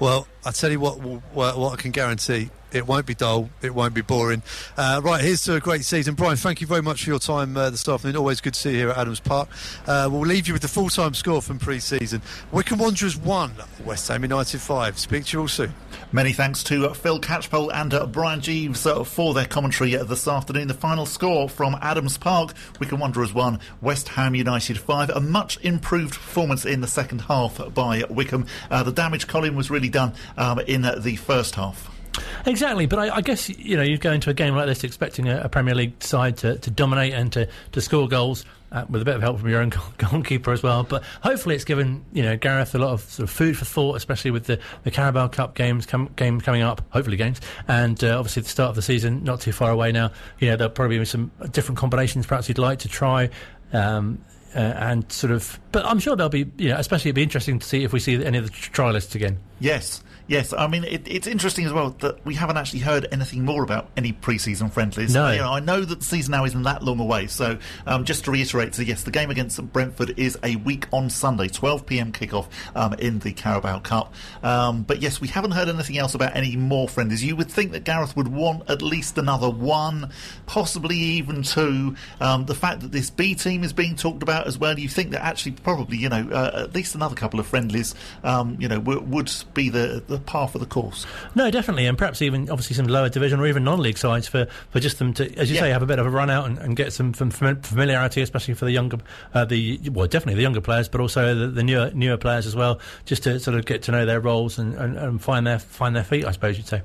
[0.00, 3.50] Well, I tell you what, what, what I can guarantee it won't be dull.
[3.62, 4.42] It won't be boring.
[4.76, 6.14] Uh, right, here's to a great season.
[6.14, 8.16] Brian, thank you very much for your time uh, this afternoon.
[8.16, 9.48] Always good to see you here at Adams Park.
[9.86, 13.52] Uh, we'll leave you with the full time score from pre season Wycombe Wanderers 1,
[13.84, 14.98] West Ham United 5.
[14.98, 15.74] Speak to you all soon.
[16.12, 20.68] Many thanks to Phil Catchpole and uh, Brian Jeeves uh, for their commentary this afternoon.
[20.68, 25.10] The final score from Adams Park Wycombe Wanderers 1, West Ham United 5.
[25.10, 28.46] A much improved performance in the second half by Wycombe.
[28.70, 31.97] Uh, the damage, Colin, was really done um, in the first half.
[32.46, 35.28] Exactly, but I, I, guess you know you go into a game like this expecting
[35.28, 38.44] a, a Premier League side to, to dominate and to, to score goals.
[38.70, 40.82] Uh, with a bit of help from your own goalkeeper as well.
[40.82, 43.96] But hopefully, it's given you know Gareth a lot of sort of food for thought,
[43.96, 46.82] especially with the, the Carabao Cup games com- game coming up.
[46.90, 50.10] Hopefully, games and uh, obviously the start of the season not too far away now.
[50.38, 53.30] You know there'll probably be some different combinations perhaps you'd like to try.
[53.72, 54.22] Um,
[54.54, 57.58] uh, and sort of, but I'm sure there'll be, you know, especially it'd be interesting
[57.58, 59.38] to see if we see any of the trialists again.
[59.60, 63.45] Yes, Yes, I mean it, it's interesting as well that we haven't actually heard anything
[63.45, 65.14] more about any pre-season friendlies.
[65.14, 67.26] No, you know, I know that the season now isn't that long away.
[67.29, 71.09] So um, just to reiterate, so yes, the game against Brentford is a week on
[71.09, 72.12] Sunday, 12 p.m.
[72.12, 74.12] kickoff um, in the Carabao Cup.
[74.43, 77.24] Um, but yes, we haven't heard anything else about any more friendlies.
[77.24, 80.11] You would think that Gareth would want at least another one,
[80.45, 81.97] possibly even two.
[82.20, 85.12] Um, the fact that this B team is being talked about as well, you think
[85.12, 88.79] that actually probably you know uh, at least another couple of friendlies, um, you know,
[88.79, 91.06] w- would be the, the par for the course.
[91.34, 94.80] No, definitely, and perhaps even obviously some lower division or even non-league sides for, for
[94.80, 95.62] just them to, as you yeah.
[95.62, 98.64] say, have a bit of a run out and, and get some familiarity, especially for
[98.64, 98.98] the younger,
[99.34, 102.56] uh, the well, definitely the younger players, but also the, the, newer newer players as
[102.56, 105.58] well, just to sort of get to know their roles and, and, and find their
[105.58, 106.82] find their feet, I suppose you'd say.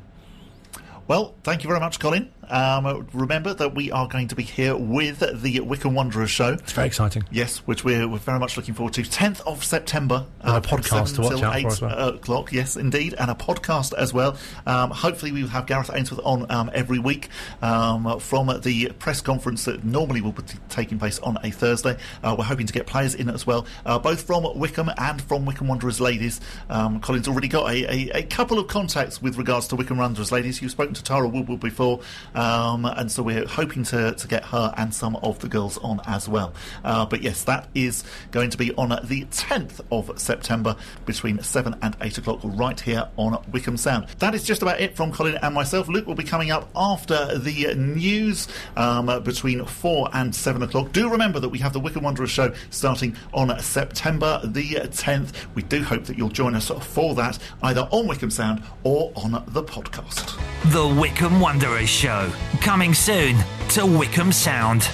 [1.08, 2.32] Well, thank you very much, Colin.
[2.50, 6.54] Um, remember that we are going to be here with the Wycombe Wanderers show.
[6.54, 7.24] It's very exciting.
[7.32, 9.02] Yes, which we're, we're very much looking forward to.
[9.02, 10.26] 10th of September.
[10.42, 12.10] And uh, a podcast to watch out 8 for as well.
[12.10, 13.16] o'clock, yes, indeed.
[13.18, 14.38] And a podcast as well.
[14.66, 17.30] Um, hopefully, we will have Gareth Ainsworth on um, every week
[17.62, 21.98] um, from the press conference that normally will be taking place on a Thursday.
[22.24, 25.46] Uh, we're hoping to get players in as well, uh, both from Wycombe and from
[25.46, 26.42] Wycombe Wanderers ladies.
[26.70, 30.32] Um, Colin's already got a, a, a, couple of contacts with regards to Wycombe Wanderers
[30.32, 30.62] ladies.
[30.62, 32.00] You've spoken to Tara Woodward before.
[32.36, 36.02] Um, and so we're hoping to, to get her and some of the girls on
[36.06, 36.54] as well.
[36.84, 40.76] Uh, but yes, that is going to be on the 10th of September
[41.06, 44.08] between 7 and 8 o'clock right here on Wycombe Sound.
[44.20, 45.88] That is just about it from Colin and myself.
[45.88, 50.92] Luke will be coming up after the news um, between 4 and 7 o'clock.
[50.92, 55.34] Do remember that we have the Wycombe Wanderers show starting on September the 10th.
[55.56, 59.32] We do hope that you'll join us for that either on Wycombe Sound or on
[59.48, 60.38] the podcast.
[60.72, 62.23] The Wycombe Wanderers Show,
[62.62, 63.38] coming soon
[63.70, 64.90] to Wycombe Sound.